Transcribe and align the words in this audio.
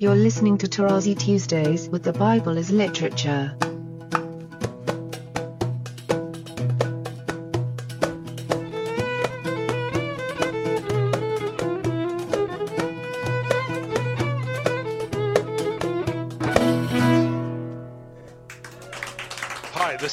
You're 0.00 0.14
listening 0.14 0.56
to 0.56 0.66
Tarazi 0.66 1.14
Tuesdays 1.14 1.90
with 1.90 2.04
the 2.04 2.14
Bible 2.14 2.56
as 2.56 2.70
Literature. 2.70 3.54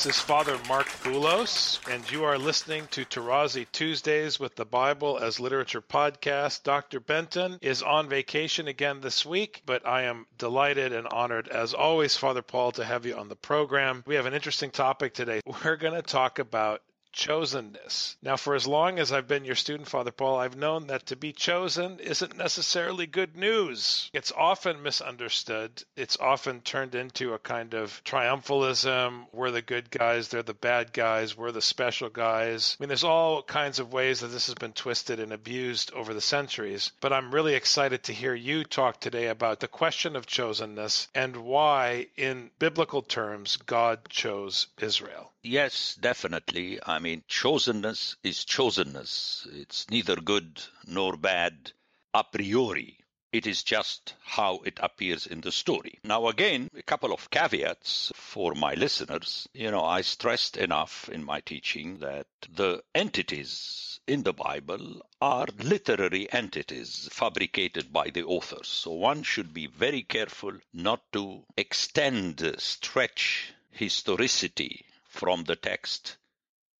Is 0.08 0.20
Father 0.20 0.58
Mark 0.70 0.88
Boulos, 1.04 1.86
and 1.92 2.10
you 2.10 2.24
are 2.24 2.38
listening 2.38 2.88
to 2.92 3.04
Tarazi 3.04 3.66
Tuesdays 3.74 4.40
with 4.40 4.56
the 4.56 4.64
Bible 4.64 5.18
as 5.18 5.38
Literature 5.38 5.82
podcast. 5.82 6.64
Dr. 6.64 7.02
Benton 7.02 7.60
is 7.62 7.84
on 7.84 8.08
vacation 8.08 8.70
again 8.70 9.02
this 9.02 9.26
week, 9.26 9.64
but 9.66 9.86
I 9.86 10.04
am 10.04 10.26
delighted 10.38 10.94
and 10.94 11.08
honored, 11.08 11.50
as 11.50 11.74
always, 11.74 12.16
Father 12.16 12.42
Paul, 12.42 12.72
to 12.74 12.86
have 12.86 13.06
you 13.06 13.18
on 13.18 13.28
the 13.28 13.36
program. 13.36 14.02
We 14.08 14.16
have 14.16 14.26
an 14.26 14.34
interesting 14.34 14.72
topic 14.72 15.14
today. 15.14 15.42
We're 15.66 15.76
going 15.76 15.96
to 15.96 16.02
talk 16.02 16.40
about 16.40 16.82
chosenness. 17.14 18.16
Now, 18.22 18.38
for 18.38 18.56
as 18.56 18.68
long 18.68 19.00
as 19.00 19.12
I've 19.12 19.28
been 19.28 19.46
your 19.46 19.56
student, 19.56 19.88
Father 19.88 20.12
Paul, 20.12 20.38
I've 20.38 20.56
known 20.56 20.88
that 20.88 21.08
to 21.08 21.16
be 21.16 21.34
chosen 21.34 22.00
isn't 22.00 22.38
necessarily 22.38 23.08
good 23.08 23.36
news. 23.36 24.10
It's 24.14 24.32
often 24.32 24.84
misunderstood. 24.84 25.84
It's 25.96 26.18
often 26.18 26.62
turned 26.62 26.96
into 26.96 27.34
a 27.34 27.40
kind 27.40 27.74
of 27.74 28.02
triumphalism. 28.04 29.26
We're 29.32 29.52
the 29.52 29.62
good 29.62 29.90
guys, 29.90 30.28
they're 30.28 30.44
the 30.44 30.54
bad 30.54 30.94
guys, 30.94 31.38
we're 31.38 31.52
the 31.52 31.62
special 31.62 32.10
guys. 32.10 32.78
I 32.80 32.84
mean, 32.84 32.90
there's 32.90 33.04
all 33.04 33.42
kinds 33.44 33.80
of 33.80 33.94
ways 33.94 34.20
that 34.20 34.28
this 34.28 34.48
has 34.48 34.56
been 34.56 34.74
twisted 34.74 35.20
and 35.20 35.34
abused 35.34 35.92
over 35.94 36.14
the 36.14 36.22
centuries. 36.22 36.92
But 37.02 37.14
I'm 37.14 37.34
really 37.34 37.56
excited 37.56 38.04
to 38.04 38.14
hear 38.14 38.34
you 38.34 38.64
talk 38.64 39.00
today 39.00 39.28
about 39.28 39.60
the 39.60 39.68
question 39.68 40.16
of 40.16 40.28
chosenness 40.28 41.08
and 41.14 41.38
why, 41.38 42.08
in 42.16 42.52
biblical 42.60 43.02
terms, 43.02 43.58
God 43.58 44.10
chose 44.10 44.68
Israel. 44.80 45.32
Yes, 45.50 45.96
definitely. 45.96 46.78
I 46.86 47.00
mean, 47.00 47.24
chosenness 47.30 48.18
is 48.22 48.44
chosenness. 48.44 49.48
It's 49.54 49.90
neither 49.90 50.18
good 50.18 50.62
nor 50.86 51.16
bad 51.16 51.72
a 52.14 52.26
priori. 52.26 53.00
It 53.32 53.48
is 53.48 53.64
just 53.64 54.14
how 54.22 54.58
it 54.66 54.78
appears 54.84 55.26
in 55.26 55.40
the 55.40 55.54
story. 55.54 56.00
Now, 56.04 56.28
again, 56.28 56.70
a 56.76 56.82
couple 56.84 57.14
of 57.14 57.30
caveats 57.30 58.12
for 58.14 58.56
my 58.56 58.74
listeners. 58.74 59.48
You 59.54 59.72
know, 59.72 59.86
I 59.86 60.02
stressed 60.02 60.58
enough 60.58 61.08
in 61.08 61.24
my 61.24 61.40
teaching 61.40 62.00
that 62.00 62.28
the 62.50 62.84
entities 62.94 64.02
in 64.06 64.24
the 64.24 64.34
Bible 64.34 65.02
are 65.22 65.48
literary 65.60 66.30
entities 66.30 67.08
fabricated 67.10 67.94
by 67.94 68.10
the 68.10 68.24
authors. 68.24 68.68
So 68.68 68.92
one 68.92 69.24
should 69.24 69.54
be 69.54 69.68
very 69.68 70.04
careful 70.04 70.60
not 70.74 71.10
to 71.14 71.46
extend, 71.56 72.56
stretch 72.60 73.54
historicity 73.72 74.86
from 75.18 75.44
the 75.44 75.56
text 75.56 76.18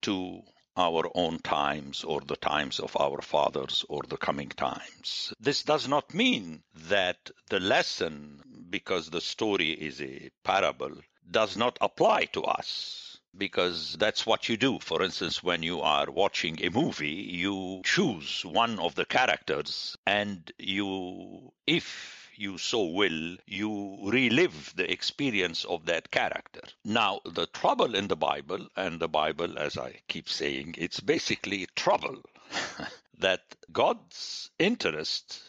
to 0.04 0.42
our 0.78 1.10
own 1.16 1.40
times 1.40 2.04
or 2.04 2.22
the 2.22 2.36
times 2.36 2.80
of 2.80 2.96
our 2.98 3.20
fathers 3.22 3.84
or 3.90 4.02
the 4.08 4.18
coming 4.18 4.50
times. 4.50 5.34
This 5.40 5.64
does 5.64 5.88
not 5.88 6.14
mean 6.14 6.62
that 6.90 7.18
the 7.50 7.60
lesson, 7.60 8.42
because 8.70 9.10
the 9.10 9.22
story 9.22 9.72
is 9.72 10.00
a 10.02 10.30
parable, 10.44 10.94
does 11.30 11.58
not 11.58 11.78
apply 11.82 12.26
to 12.26 12.44
us. 12.44 13.18
Because 13.36 13.96
that's 14.00 14.26
what 14.26 14.50
you 14.50 14.58
do. 14.58 14.80
For 14.80 15.04
instance, 15.04 15.44
when 15.44 15.62
you 15.62 15.82
are 15.82 16.10
watching 16.10 16.64
a 16.64 16.70
movie, 16.70 17.28
you 17.44 17.82
choose 17.84 18.44
one 18.44 18.80
of 18.80 18.96
the 18.96 19.06
characters 19.06 19.96
and 20.08 20.52
you, 20.58 21.52
if 21.68 22.27
you 22.38 22.58
so 22.58 22.86
will, 22.86 23.38
you 23.46 23.98
relive 24.04 24.74
the 24.76 24.92
experience 24.92 25.66
of 25.66 25.86
that 25.86 26.12
character. 26.12 26.62
Now, 26.84 27.22
the 27.26 27.48
trouble 27.48 27.96
in 27.96 28.08
the 28.08 28.16
Bible, 28.16 28.68
and 28.76 29.00
the 29.00 29.08
Bible, 29.08 29.58
as 29.58 29.78
I 29.78 30.02
keep 30.08 30.30
saying, 30.30 30.76
it's 30.78 31.00
basically 31.00 31.68
trouble 31.76 32.22
that 33.20 33.42
God's 33.72 34.52
interest 34.60 35.42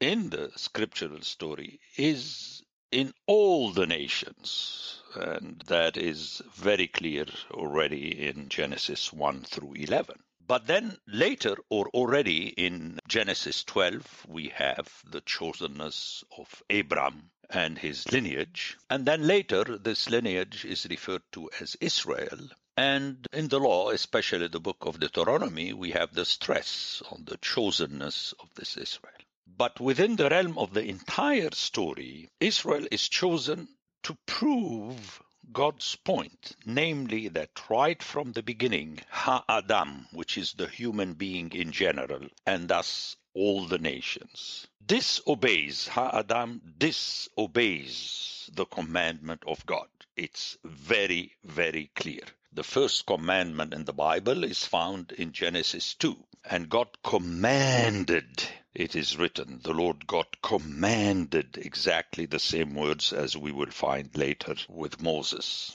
in 0.00 0.30
the 0.30 0.50
scriptural 0.56 1.22
story 1.22 1.80
is 1.96 2.62
in 2.90 3.12
all 3.26 3.72
the 3.72 3.86
nations. 3.86 5.02
And 5.14 5.62
that 5.66 5.96
is 5.96 6.42
very 6.54 6.88
clear 6.88 7.26
already 7.50 8.26
in 8.28 8.48
Genesis 8.48 9.12
1 9.12 9.42
through 9.42 9.74
11. 9.74 10.16
But 10.46 10.66
then 10.66 10.98
later, 11.06 11.56
or 11.70 11.88
already 11.88 12.48
in 12.48 12.98
Genesis 13.08 13.64
12, 13.64 14.26
we 14.28 14.50
have 14.50 15.02
the 15.06 15.22
chosenness 15.22 16.22
of 16.36 16.62
Abram 16.68 17.30
and 17.48 17.78
his 17.78 18.10
lineage. 18.12 18.76
And 18.90 19.06
then 19.06 19.26
later, 19.26 19.64
this 19.64 20.10
lineage 20.10 20.66
is 20.66 20.86
referred 20.90 21.22
to 21.32 21.50
as 21.60 21.76
Israel. 21.80 22.50
And 22.76 23.26
in 23.32 23.48
the 23.48 23.58
law, 23.58 23.88
especially 23.88 24.48
the 24.48 24.60
book 24.60 24.84
of 24.84 25.00
Deuteronomy, 25.00 25.72
we 25.72 25.92
have 25.92 26.12
the 26.12 26.26
stress 26.26 27.02
on 27.10 27.24
the 27.24 27.38
chosenness 27.38 28.34
of 28.38 28.52
this 28.54 28.76
Israel. 28.76 29.14
But 29.46 29.80
within 29.80 30.16
the 30.16 30.28
realm 30.28 30.58
of 30.58 30.74
the 30.74 30.84
entire 30.84 31.52
story, 31.52 32.28
Israel 32.40 32.86
is 32.90 33.08
chosen 33.08 33.68
to 34.02 34.18
prove 34.26 35.22
God's 35.52 35.96
point, 35.96 36.56
namely 36.64 37.28
that 37.28 37.68
right 37.68 38.02
from 38.02 38.32
the 38.32 38.42
beginning, 38.42 39.00
Ha-Adam, 39.10 40.06
which 40.12 40.38
is 40.38 40.52
the 40.54 40.66
human 40.66 41.14
being 41.14 41.52
in 41.52 41.72
general, 41.72 42.26
and 42.46 42.68
thus 42.68 43.16
all 43.34 43.66
the 43.66 43.78
nations, 43.78 44.66
disobeys, 44.86 45.88
Ha-Adam 45.88 46.60
disobeys 46.78 48.50
the 48.54 48.66
commandment 48.66 49.42
of 49.46 49.64
God. 49.66 49.88
It's 50.16 50.56
very, 50.64 51.32
very 51.44 51.90
clear. 51.94 52.22
The 52.52 52.62
first 52.62 53.06
commandment 53.06 53.74
in 53.74 53.84
the 53.84 53.92
Bible 53.92 54.44
is 54.44 54.64
found 54.64 55.10
in 55.12 55.32
Genesis 55.32 55.94
2. 55.94 56.16
And 56.48 56.68
God 56.68 56.88
commanded, 57.02 58.44
it 58.74 58.96
is 58.96 59.16
written, 59.16 59.60
the 59.62 59.72
Lord 59.72 60.06
God 60.06 60.26
commanded 60.42 61.58
exactly 61.58 62.26
the 62.26 62.38
same 62.38 62.74
words 62.74 63.12
as 63.12 63.36
we 63.36 63.52
will 63.52 63.70
find 63.70 64.16
later 64.16 64.56
with 64.68 65.00
Moses. 65.00 65.74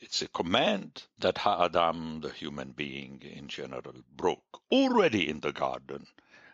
It's 0.00 0.22
a 0.22 0.28
command 0.28 1.02
that 1.18 1.38
Ha-Adam, 1.38 2.20
the 2.20 2.30
human 2.30 2.72
being 2.72 3.22
in 3.22 3.48
general, 3.48 3.94
broke 4.14 4.60
already 4.70 5.28
in 5.28 5.40
the 5.40 5.52
garden. 5.52 6.06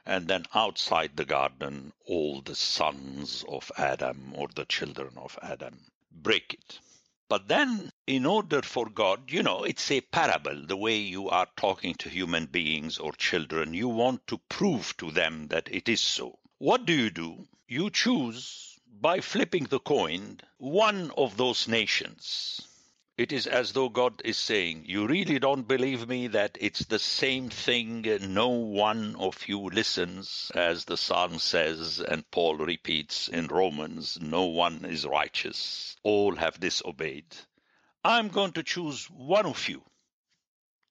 And 0.06 0.26
then 0.26 0.46
outside 0.54 1.16
the 1.16 1.24
garden, 1.24 1.92
all 2.06 2.40
the 2.40 2.56
sons 2.56 3.44
of 3.48 3.70
Adam 3.76 4.32
or 4.34 4.48
the 4.54 4.64
children 4.64 5.12
of 5.16 5.38
Adam 5.42 5.78
break 6.10 6.54
it. 6.54 6.80
But 7.28 7.46
then, 7.46 7.91
in 8.12 8.26
order 8.26 8.60
for 8.60 8.90
God, 8.90 9.32
you 9.32 9.42
know, 9.42 9.64
it's 9.64 9.90
a 9.90 10.02
parable, 10.02 10.66
the 10.66 10.76
way 10.76 10.96
you 10.98 11.30
are 11.30 11.48
talking 11.56 11.94
to 11.94 12.10
human 12.10 12.44
beings 12.44 12.98
or 12.98 13.12
children. 13.12 13.72
You 13.72 13.88
want 13.88 14.26
to 14.26 14.36
prove 14.50 14.94
to 14.98 15.10
them 15.10 15.48
that 15.48 15.70
it 15.72 15.88
is 15.88 16.02
so. 16.02 16.38
What 16.58 16.84
do 16.84 16.92
you 16.92 17.08
do? 17.08 17.48
You 17.66 17.88
choose, 17.88 18.78
by 19.00 19.22
flipping 19.22 19.64
the 19.64 19.80
coin, 19.80 20.40
one 20.58 21.10
of 21.12 21.38
those 21.38 21.66
nations. 21.66 22.60
It 23.16 23.32
is 23.32 23.46
as 23.46 23.72
though 23.72 23.88
God 23.88 24.20
is 24.26 24.36
saying, 24.36 24.84
You 24.86 25.06
really 25.06 25.38
don't 25.38 25.66
believe 25.66 26.06
me 26.06 26.26
that 26.26 26.58
it's 26.60 26.84
the 26.84 26.98
same 26.98 27.48
thing. 27.48 28.02
No 28.20 28.48
one 28.48 29.16
of 29.16 29.48
you 29.48 29.58
listens, 29.70 30.52
as 30.54 30.84
the 30.84 30.98
Psalm 30.98 31.38
says, 31.38 31.98
and 32.00 32.30
Paul 32.30 32.56
repeats 32.56 33.28
in 33.28 33.46
Romans, 33.46 34.18
No 34.20 34.44
one 34.44 34.84
is 34.84 35.06
righteous. 35.06 35.96
All 36.02 36.36
have 36.36 36.60
disobeyed. 36.60 37.24
I'm 38.04 38.28
going 38.28 38.52
to 38.52 38.62
choose 38.62 39.06
one 39.06 39.46
of 39.46 39.68
you. 39.68 39.82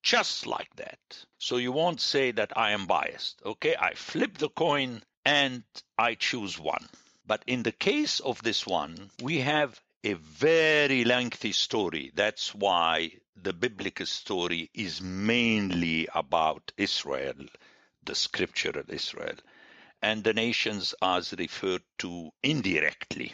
Just 0.04 0.48
like 0.48 0.74
that. 0.78 1.00
So 1.38 1.58
you 1.58 1.72
won't 1.72 2.02
say 2.02 2.32
that 2.32 2.58
I 2.58 2.72
am 2.72 2.88
biased. 2.88 3.42
Okay, 3.46 3.76
I 3.76 3.94
flip 3.94 4.38
the 4.38 4.50
coin 4.50 5.04
and 5.26 5.64
I 5.98 6.16
choose 6.16 6.58
one. 6.58 6.88
But 7.26 7.44
in 7.48 7.64
the 7.64 7.72
case 7.72 8.20
of 8.20 8.42
this 8.42 8.66
one, 8.66 9.12
we 9.22 9.40
have 9.40 9.80
a 10.04 10.14
very 10.14 11.04
lengthy 11.04 11.52
story. 11.52 12.12
That's 12.16 12.56
why 12.56 13.12
the 13.36 13.54
biblical 13.54 14.06
story 14.06 14.70
is 14.74 15.02
mainly 15.02 16.08
about 16.14 16.72
Israel, 16.78 17.46
the 18.04 18.16
scriptural 18.16 18.86
Israel, 18.90 19.36
and 20.02 20.24
the 20.24 20.34
nations 20.34 20.96
are 21.02 21.22
referred 21.38 21.84
to 22.00 22.32
indirectly. 22.42 23.34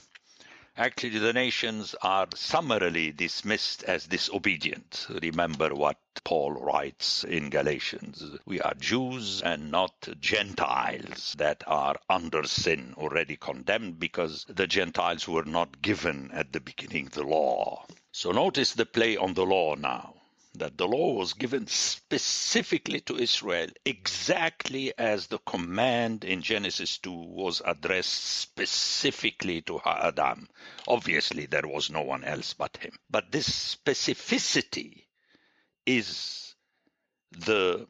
Actually, 0.79 1.17
the 1.17 1.33
nations 1.33 1.95
are 2.03 2.27
summarily 2.35 3.11
dismissed 3.11 3.83
as 3.85 4.05
disobedient. 4.05 5.07
Remember 5.23 5.73
what 5.73 5.97
Paul 6.23 6.51
writes 6.51 7.23
in 7.23 7.49
Galatians. 7.49 8.23
We 8.45 8.61
are 8.61 8.75
Jews 8.75 9.41
and 9.41 9.71
not 9.71 10.07
Gentiles 10.19 11.33
that 11.39 11.63
are 11.65 11.95
under 12.07 12.43
sin, 12.43 12.93
already 12.95 13.37
condemned 13.37 13.99
because 13.99 14.45
the 14.47 14.67
Gentiles 14.67 15.27
were 15.27 15.45
not 15.45 15.81
given 15.81 16.29
at 16.31 16.53
the 16.53 16.59
beginning 16.59 17.09
the 17.11 17.23
law. 17.23 17.87
So 18.11 18.31
notice 18.31 18.73
the 18.73 18.85
play 18.85 19.17
on 19.17 19.33
the 19.33 19.47
law 19.47 19.73
now. 19.73 20.16
That 20.57 20.77
the 20.77 20.87
law 20.87 21.13
was 21.13 21.33
given 21.33 21.67
specifically 21.67 22.99
to 23.01 23.17
Israel, 23.17 23.67
exactly 23.85 24.93
as 24.97 25.27
the 25.27 25.37
command 25.39 26.23
in 26.23 26.41
Genesis 26.41 26.97
2 26.99 27.11
was 27.11 27.61
addressed 27.65 28.13
specifically 28.13 29.61
to 29.61 29.79
Adam. 29.85 30.47
Obviously, 30.87 31.45
there 31.45 31.67
was 31.67 31.89
no 31.89 32.01
one 32.01 32.23
else 32.23 32.53
but 32.53 32.77
him. 32.77 32.93
But 33.09 33.31
this 33.31 33.75
specificity 33.75 35.05
is 35.85 36.55
the 37.31 37.87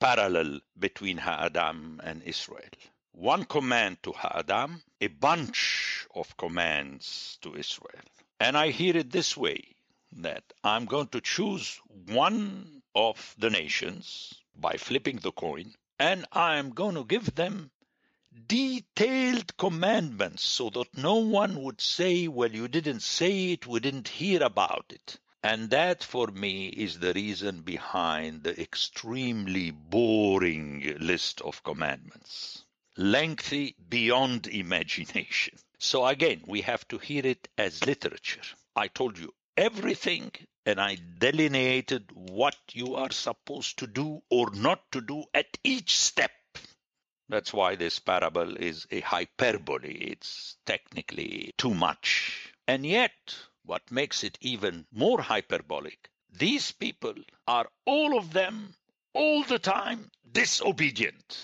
parallel 0.00 0.60
between 0.78 1.18
Ha'adam 1.18 2.00
and 2.02 2.22
Israel. 2.22 2.70
One 3.12 3.44
command 3.44 4.02
to 4.02 4.12
Ha'adam, 4.12 4.82
a 5.00 5.06
bunch 5.06 6.06
of 6.14 6.36
commands 6.36 7.38
to 7.42 7.54
Israel. 7.54 8.02
And 8.40 8.56
I 8.56 8.70
hear 8.70 8.96
it 8.96 9.10
this 9.10 9.36
way 9.36 9.76
that 10.16 10.44
I'm 10.62 10.84
going 10.84 11.08
to 11.08 11.20
choose 11.20 11.80
one 12.06 12.82
of 12.94 13.34
the 13.38 13.50
nations 13.50 14.34
by 14.54 14.76
flipping 14.76 15.16
the 15.16 15.32
coin, 15.32 15.74
and 15.98 16.26
I'm 16.32 16.70
going 16.70 16.94
to 16.96 17.04
give 17.04 17.34
them 17.34 17.70
detailed 18.46 19.56
commandments 19.56 20.42
so 20.44 20.70
that 20.70 20.96
no 20.96 21.16
one 21.16 21.62
would 21.62 21.80
say, 21.80 22.28
Well, 22.28 22.52
you 22.52 22.68
didn't 22.68 23.00
say 23.00 23.52
it, 23.52 23.66
we 23.66 23.80
didn't 23.80 24.08
hear 24.08 24.42
about 24.42 24.86
it. 24.90 25.18
And 25.42 25.70
that 25.70 26.04
for 26.04 26.28
me 26.28 26.68
is 26.68 26.98
the 26.98 27.12
reason 27.14 27.62
behind 27.62 28.44
the 28.44 28.60
extremely 28.60 29.70
boring 29.70 30.96
list 31.00 31.40
of 31.40 31.64
commandments. 31.64 32.64
Lengthy 32.96 33.74
beyond 33.88 34.46
imagination. 34.62 35.58
So 35.78 36.06
again, 36.06 36.42
we 36.46 36.60
have 36.60 36.86
to 36.88 36.98
hear 36.98 37.26
it 37.26 37.48
as 37.58 37.84
literature. 37.84 38.42
I 38.76 38.86
told 38.88 39.18
you 39.18 39.34
everything 39.56 40.30
and 40.64 40.80
I 40.80 40.96
delineated 41.18 42.10
what 42.12 42.56
you 42.72 42.94
are 42.94 43.10
supposed 43.10 43.78
to 43.78 43.86
do 43.86 44.22
or 44.30 44.50
not 44.50 44.80
to 44.92 45.00
do 45.00 45.24
at 45.34 45.58
each 45.64 45.96
step. 45.96 46.30
That's 47.28 47.52
why 47.52 47.76
this 47.76 47.98
parable 47.98 48.56
is 48.56 48.86
a 48.90 49.00
hyperbole. 49.00 49.92
It's 49.92 50.56
technically 50.66 51.52
too 51.58 51.74
much. 51.74 52.52
And 52.68 52.86
yet, 52.86 53.12
what 53.64 53.90
makes 53.90 54.22
it 54.22 54.38
even 54.40 54.86
more 54.92 55.20
hyperbolic, 55.20 56.10
these 56.30 56.72
people 56.72 57.14
are 57.46 57.68
all 57.84 58.16
of 58.18 58.32
them, 58.32 58.74
all 59.14 59.42
the 59.44 59.58
time, 59.58 60.10
disobedient. 60.30 61.38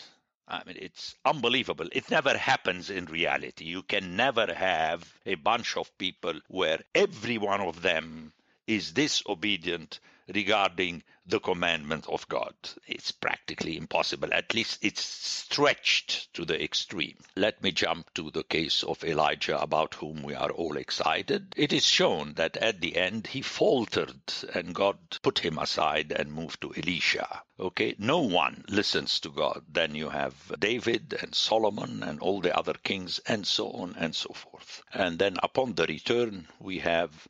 I 0.51 0.63
mean, 0.65 0.79
it's 0.81 1.15
unbelievable. 1.27 1.89
It 1.93 2.11
never 2.11 2.37
happens 2.37 2.89
in 2.89 3.05
reality. 3.05 3.67
You 3.67 3.83
can 3.83 4.17
never 4.17 4.55
have 4.55 5.13
a 5.27 5.35
bunch 5.35 5.77
of 5.77 5.97
people 5.99 6.41
where 6.49 6.83
every 6.95 7.37
one 7.37 7.61
of 7.61 7.83
them 7.83 8.33
is 8.67 8.93
disobedient 8.93 10.01
regarding 10.27 11.03
the 11.27 11.41
commandment 11.41 12.07
of 12.09 12.27
God. 12.29 12.55
It's 12.87 13.13
practically 13.13 13.77
impossible. 13.77 14.33
At 14.33 14.55
least 14.55 14.79
it's 14.83 15.03
stretched 15.03 16.33
to 16.35 16.47
the 16.47 16.63
extreme. 16.63 17.19
Let 17.37 17.63
me 17.63 17.71
jump 17.71 18.13
to 18.15 18.31
the 18.31 18.45
case 18.45 18.83
of 18.83 19.05
Elijah, 19.05 19.61
about 19.61 19.95
whom 19.95 20.23
we 20.23 20.35
are 20.35 20.51
all 20.51 20.79
excited. 20.79 21.55
It 21.57 21.75
is 21.75 21.85
shown 21.85 22.35
that 22.35 22.57
at 22.57 22.81
the 22.81 22.97
end 22.97 23.27
he 23.27 23.43
faltered 23.43 24.21
and 24.55 24.75
God 24.75 24.99
put 25.23 25.41
him 25.41 25.59
aside 25.59 26.13
and 26.13 26.33
moved 26.33 26.63
to 26.63 26.75
Elisha. 26.75 27.43
Okay, 27.61 27.97
no 27.99 28.21
one 28.21 28.65
listens 28.69 29.19
to 29.21 29.31
God. 29.31 29.65
Then 29.69 29.97
you 29.97 30.11
have 30.11 30.35
David 30.61 31.17
and 31.21 31.35
Solomon 31.35 32.05
and 32.05 32.21
all 32.21 32.41
the 32.41 32.57
other 32.57 32.75
kings 32.75 33.19
and 33.27 33.45
so 33.45 33.71
on 33.73 33.97
and 33.99 34.15
so 34.15 34.33
forth. 34.33 34.83
And 34.93 35.19
then 35.19 35.39
upon 35.43 35.75
the 35.75 35.87
return, 35.87 36.47
we 36.61 36.79
have 36.79 37.27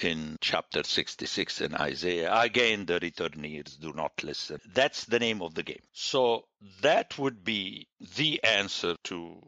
in 0.00 0.38
chapter 0.40 0.84
66 0.84 1.60
in 1.60 1.74
Isaiah. 1.74 2.32
Again, 2.32 2.86
the 2.86 3.00
returnees 3.00 3.78
do 3.78 3.92
not 3.92 4.22
listen. 4.22 4.60
That's 4.72 5.04
the 5.04 5.18
name 5.18 5.42
of 5.42 5.54
the 5.54 5.64
game. 5.64 5.82
So 5.92 6.46
that 6.80 7.18
would 7.18 7.42
be 7.42 7.88
the 8.16 8.42
answer 8.44 8.94
to 9.04 9.42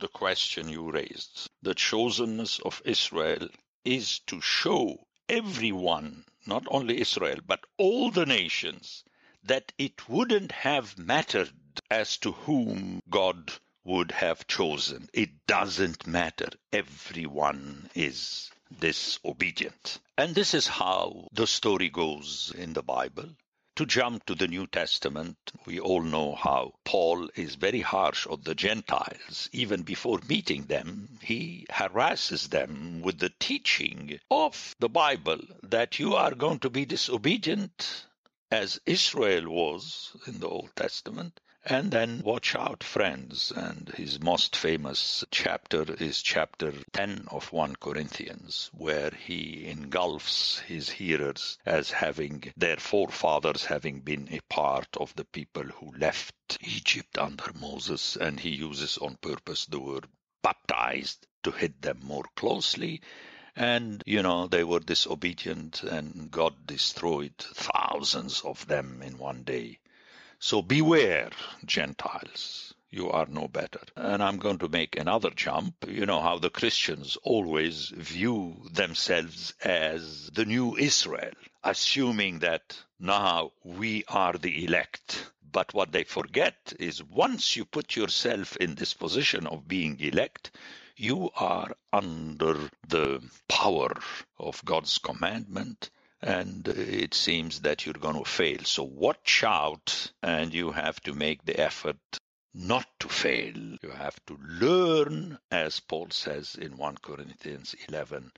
the 0.00 0.08
question 0.08 0.68
you 0.68 0.90
raised. 0.90 1.48
The 1.62 1.74
chosenness 1.74 2.60
of 2.60 2.82
Israel 2.84 3.48
is 3.84 4.18
to 4.26 4.40
show 4.40 5.06
everyone, 5.28 6.24
not 6.46 6.64
only 6.68 7.00
Israel, 7.00 7.38
but 7.46 7.60
all 7.76 8.10
the 8.10 8.26
nations, 8.26 9.04
that 9.48 9.72
it 9.78 10.08
wouldn't 10.08 10.52
have 10.52 10.96
mattered 10.96 11.50
as 11.90 12.18
to 12.18 12.32
whom 12.32 13.02
God 13.10 13.52
would 13.82 14.10
have 14.10 14.46
chosen. 14.46 15.08
It 15.14 15.30
doesn't 15.46 16.06
matter. 16.06 16.50
Everyone 16.72 17.88
is 17.94 18.50
disobedient. 18.78 19.98
And 20.18 20.34
this 20.34 20.52
is 20.52 20.66
how 20.66 21.28
the 21.32 21.46
story 21.46 21.88
goes 21.88 22.52
in 22.56 22.74
the 22.74 22.82
Bible. 22.82 23.30
To 23.76 23.86
jump 23.86 24.26
to 24.26 24.34
the 24.34 24.48
New 24.48 24.66
Testament, 24.66 25.38
we 25.64 25.78
all 25.78 26.02
know 26.02 26.34
how 26.34 26.74
Paul 26.84 27.30
is 27.36 27.54
very 27.54 27.80
harsh 27.80 28.26
on 28.26 28.42
the 28.42 28.54
Gentiles. 28.54 29.48
Even 29.52 29.82
before 29.82 30.18
meeting 30.28 30.64
them, 30.64 31.18
he 31.22 31.64
harasses 31.70 32.48
them 32.48 33.00
with 33.02 33.18
the 33.18 33.32
teaching 33.38 34.18
of 34.30 34.74
the 34.80 34.88
Bible 34.88 35.40
that 35.62 35.98
you 35.98 36.16
are 36.16 36.34
going 36.34 36.58
to 36.58 36.70
be 36.70 36.84
disobedient 36.84 38.04
as 38.50 38.80
Israel 38.86 39.50
was 39.50 40.16
in 40.26 40.40
the 40.40 40.48
Old 40.48 40.74
Testament, 40.74 41.38
and 41.64 41.90
then 41.90 42.22
watch 42.22 42.54
out, 42.54 42.82
friends. 42.82 43.52
And 43.54 43.90
his 43.90 44.20
most 44.20 44.56
famous 44.56 45.22
chapter 45.30 45.84
is 46.00 46.22
chapter 46.22 46.72
10 46.92 47.26
of 47.30 47.52
1 47.52 47.76
Corinthians, 47.76 48.70
where 48.72 49.10
he 49.10 49.66
engulfs 49.66 50.60
his 50.60 50.88
hearers 50.88 51.58
as 51.66 51.90
having 51.90 52.52
their 52.56 52.78
forefathers 52.78 53.66
having 53.66 54.00
been 54.00 54.28
a 54.30 54.40
part 54.48 54.88
of 54.96 55.14
the 55.14 55.26
people 55.26 55.64
who 55.64 55.94
left 55.98 56.34
Egypt 56.62 57.18
under 57.18 57.52
Moses. 57.60 58.16
And 58.16 58.40
he 58.40 58.50
uses 58.50 58.96
on 58.96 59.16
purpose 59.16 59.66
the 59.66 59.80
word 59.80 60.06
baptized 60.42 61.26
to 61.42 61.50
hit 61.50 61.82
them 61.82 62.00
more 62.02 62.24
closely. 62.34 63.02
And, 63.58 64.04
you 64.06 64.22
know, 64.22 64.46
they 64.46 64.62
were 64.62 64.78
disobedient 64.78 65.82
and 65.82 66.30
God 66.30 66.54
destroyed 66.64 67.34
thousands 67.38 68.42
of 68.42 68.64
them 68.68 69.02
in 69.02 69.18
one 69.18 69.42
day. 69.42 69.80
So 70.38 70.62
beware, 70.62 71.30
Gentiles. 71.64 72.72
You 72.90 73.10
are 73.10 73.26
no 73.26 73.48
better. 73.48 73.80
And 73.96 74.22
I'm 74.22 74.36
going 74.36 74.58
to 74.58 74.68
make 74.68 74.96
another 74.96 75.30
jump. 75.30 75.74
You 75.88 76.06
know 76.06 76.20
how 76.20 76.38
the 76.38 76.50
Christians 76.50 77.18
always 77.24 77.88
view 77.88 78.54
themselves 78.72 79.54
as 79.64 80.30
the 80.30 80.44
new 80.44 80.76
Israel, 80.76 81.34
assuming 81.64 82.38
that 82.38 82.80
now 83.00 83.50
we 83.64 84.04
are 84.06 84.34
the 84.34 84.66
elect. 84.66 85.32
But 85.50 85.74
what 85.74 85.90
they 85.90 86.04
forget 86.04 86.74
is 86.78 87.02
once 87.02 87.56
you 87.56 87.64
put 87.64 87.96
yourself 87.96 88.56
in 88.58 88.76
this 88.76 88.94
position 88.94 89.48
of 89.48 89.66
being 89.66 89.98
elect, 89.98 90.52
you 90.98 91.30
are 91.36 91.72
under 91.92 92.70
the 92.88 93.22
power 93.48 93.92
of 94.38 94.64
God's 94.64 94.98
commandment 94.98 95.90
and 96.20 96.66
it 96.66 97.14
seems 97.14 97.60
that 97.60 97.86
you're 97.86 97.94
going 97.94 98.18
to 98.18 98.28
fail. 98.28 98.58
So 98.64 98.82
watch 98.82 99.44
out, 99.44 100.10
and 100.22 100.52
you 100.52 100.72
have 100.72 101.00
to 101.02 101.14
make 101.14 101.44
the 101.44 101.58
effort 101.58 101.96
not 102.52 102.86
to 103.00 103.08
fail. 103.08 103.54
You 103.54 103.90
have 103.90 104.18
to 104.26 104.36
learn, 104.42 105.38
as 105.50 105.78
Paul 105.78 106.08
says 106.10 106.56
in 106.56 106.76
1 106.76 106.96
Corinthians 107.02 107.76
11, 107.88 108.32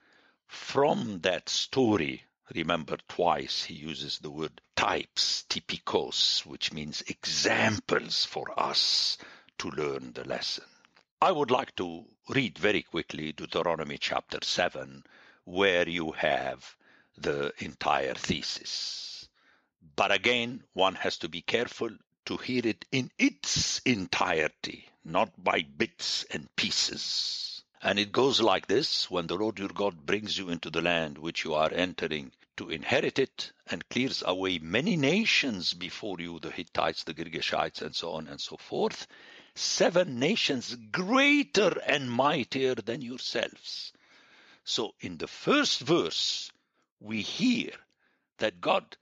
from 0.47 1.21
that 1.21 1.49
story. 1.49 2.25
Remember, 2.55 2.99
twice 3.09 3.63
he 3.63 3.75
uses 3.75 4.19
the 4.19 4.31
word 4.31 4.61
types, 4.75 5.45
typikos, 5.49 6.45
which 6.45 6.73
means 6.73 7.03
examples 7.07 8.25
for 8.25 8.59
us 8.59 9.17
to 9.59 9.71
learn 9.71 10.13
the 10.13 10.25
lesson. 10.25 10.65
I 11.23 11.33
would 11.33 11.51
like 11.51 11.77
to 11.77 12.07
read 12.31 12.57
very 12.57 12.81
quickly 12.81 13.33
Deuteronomy 13.33 13.99
chapter 13.99 14.39
7, 14.43 15.05
where 15.45 15.87
you 15.87 16.13
have 16.13 16.75
the 17.19 17.53
entire 17.59 18.15
thesis. 18.15 19.29
But 19.97 20.13
again, 20.13 20.65
one 20.73 20.95
has 20.95 21.19
to 21.19 21.29
be 21.29 21.43
careful 21.43 21.91
to 22.25 22.37
hear 22.39 22.67
it 22.67 22.87
in 22.91 23.11
its 23.19 23.81
entirety, 23.81 24.89
not 25.05 25.45
by 25.45 25.61
bits 25.61 26.25
and 26.31 26.49
pieces. 26.57 27.65
And 27.83 27.99
it 27.99 28.13
goes 28.13 28.41
like 28.41 28.67
this 28.67 29.11
when 29.11 29.27
the 29.27 29.37
Lord 29.37 29.59
your 29.59 29.69
God 29.69 30.07
brings 30.07 30.39
you 30.39 30.49
into 30.49 30.71
the 30.71 30.81
land 30.81 31.19
which 31.19 31.45
you 31.45 31.53
are 31.53 31.71
entering 31.71 32.33
to 32.57 32.71
inherit 32.71 33.19
it 33.19 33.53
and 33.71 33.87
clears 33.91 34.23
away 34.25 34.59
many 34.59 34.97
nations 34.97 35.75
before 35.75 36.19
you 36.19 36.39
the 36.39 36.51
Hittites, 36.51 37.05
the 37.05 37.13
Girgashites, 37.13 37.83
and 37.83 37.95
so 37.95 38.13
on 38.13 38.27
and 38.27 38.41
so 38.41 38.57
forth 38.57 39.07
seven 39.61 40.19
nations 40.19 40.75
greater 40.91 41.79
and 41.87 42.11
mightier 42.11 42.75
than 42.75 43.03
yourselves. 43.03 43.93
So 44.65 44.95
in 45.01 45.19
the 45.19 45.27
first 45.27 45.81
verse, 45.81 46.51
we 47.01 47.23
hear 47.23 47.73
that 48.39 48.61
God 48.61 48.97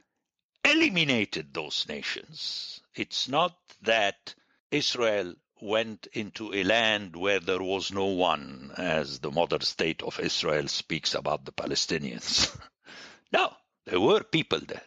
eliminated 0.65 1.55
those 1.55 1.87
nations. 1.89 2.81
It's 2.95 3.29
not 3.29 3.57
that 3.83 4.35
Israel 4.71 5.35
went 5.61 6.07
into 6.13 6.55
a 6.55 6.63
land 6.65 7.17
where 7.17 7.41
there 7.41 7.63
was 7.63 7.93
no 7.93 8.07
one, 8.07 8.73
as 8.77 9.21
the 9.21 9.31
modern 9.31 9.61
state 9.61 10.03
of 10.03 10.21
Israel 10.21 10.69
speaks 10.69 11.15
about 11.15 11.45
the 11.45 11.53
Palestinians. 11.53 12.57
no, 13.33 13.53
there 13.85 14.01
were 14.01 14.23
people 14.23 14.61
there. 14.61 14.83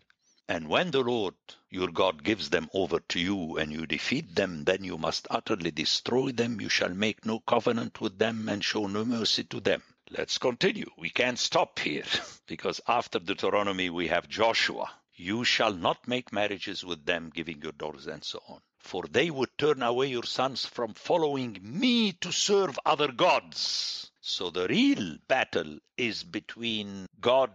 And 0.47 0.67
when 0.67 0.91
the 0.91 1.01
Lord 1.01 1.35
your 1.71 1.87
God 1.87 2.21
gives 2.21 2.49
them 2.49 2.69
over 2.73 2.99
to 2.99 3.19
you 3.19 3.57
and 3.57 3.71
you 3.71 3.87
defeat 3.87 4.35
them, 4.35 4.65
then 4.65 4.83
you 4.83 4.97
must 4.97 5.25
utterly 5.29 5.71
destroy 5.71 6.33
them. 6.33 6.59
You 6.59 6.67
shall 6.67 6.93
make 6.93 7.25
no 7.25 7.39
covenant 7.39 8.01
with 8.01 8.19
them 8.19 8.49
and 8.49 8.61
show 8.61 8.87
no 8.87 9.05
mercy 9.05 9.45
to 9.45 9.61
them. 9.61 9.81
Let's 10.09 10.37
continue. 10.37 10.91
We 10.97 11.09
can't 11.09 11.39
stop 11.39 11.79
here 11.79 12.03
because 12.45 12.81
after 12.89 13.19
Deuteronomy 13.19 13.89
we 13.89 14.09
have 14.09 14.27
Joshua. 14.27 14.91
You 15.15 15.45
shall 15.45 15.73
not 15.73 16.09
make 16.09 16.33
marriages 16.33 16.83
with 16.83 17.05
them, 17.05 17.31
giving 17.33 17.61
your 17.61 17.71
daughters 17.71 18.07
and 18.07 18.21
so 18.21 18.43
on. 18.49 18.59
For 18.79 19.03
they 19.09 19.29
would 19.31 19.57
turn 19.57 19.81
away 19.81 20.07
your 20.07 20.23
sons 20.25 20.65
from 20.65 20.93
following 20.93 21.57
me 21.61 22.11
to 22.19 22.33
serve 22.33 22.77
other 22.85 23.13
gods. 23.13 24.11
So 24.19 24.49
the 24.49 24.67
real 24.67 25.19
battle 25.29 25.79
is 25.95 26.25
between 26.25 27.07
God 27.21 27.51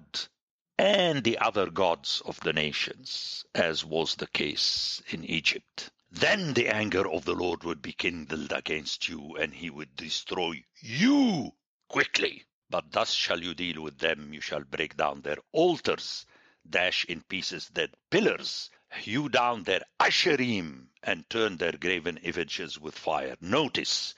and 0.78 1.25
the 1.25 1.38
other 1.38 1.71
gods 1.71 2.23
of 2.26 2.38
the 2.40 2.52
nations, 2.52 3.45
as 3.54 3.85
was 3.85 4.16
the 4.16 4.26
case 4.26 5.02
in 5.09 5.25
Egypt. 5.25 5.90
Then 6.11 6.54
the 6.54 6.68
anger 6.68 7.09
of 7.11 7.25
the 7.25 7.35
Lord 7.35 7.64
would 7.64 7.83
be 7.83 7.92
kindled 7.92 8.52
against 8.52 9.09
you, 9.09 9.37
and 9.37 9.54
he 9.54 9.71
would 9.71 9.97
destroy 9.97 10.64
you 10.80 11.52
quickly. 11.88 12.45
But 12.68 12.90
thus 12.92 13.12
shall 13.12 13.42
you 13.42 13.54
deal 13.54 13.83
with 13.83 13.99
them. 13.99 14.35
You 14.35 14.40
shall 14.40 14.64
break 14.64 14.97
down 14.97 15.23
their 15.23 15.38
altars, 15.52 16.26
dash 16.68 17.04
in 17.04 17.23
pieces 17.23 17.68
their 17.68 17.88
pillars, 18.11 18.71
hew 18.99 19.28
down 19.28 19.62
their 19.62 19.83
asherim, 20.00 20.88
and 21.02 21.28
turn 21.30 21.56
their 21.56 21.73
graven 21.73 22.18
images 22.18 22.78
with 22.78 22.99
fire. 22.99 23.37
Notice, 23.40 24.14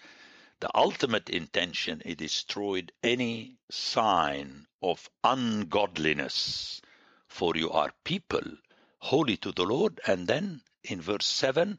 the 0.60 0.70
ultimate 0.74 1.30
intention, 1.30 2.02
it 2.04 2.18
destroyed 2.18 2.92
any 3.02 3.58
sign 3.70 4.66
of 4.82 5.08
ungodliness. 5.22 6.80
For 7.28 7.54
you 7.56 7.70
are 7.70 7.92
people 8.04 8.42
holy 8.98 9.36
to 9.38 9.52
the 9.52 9.64
Lord. 9.64 10.00
And 10.06 10.26
then 10.26 10.62
in 10.82 11.00
verse 11.00 11.26
7, 11.26 11.78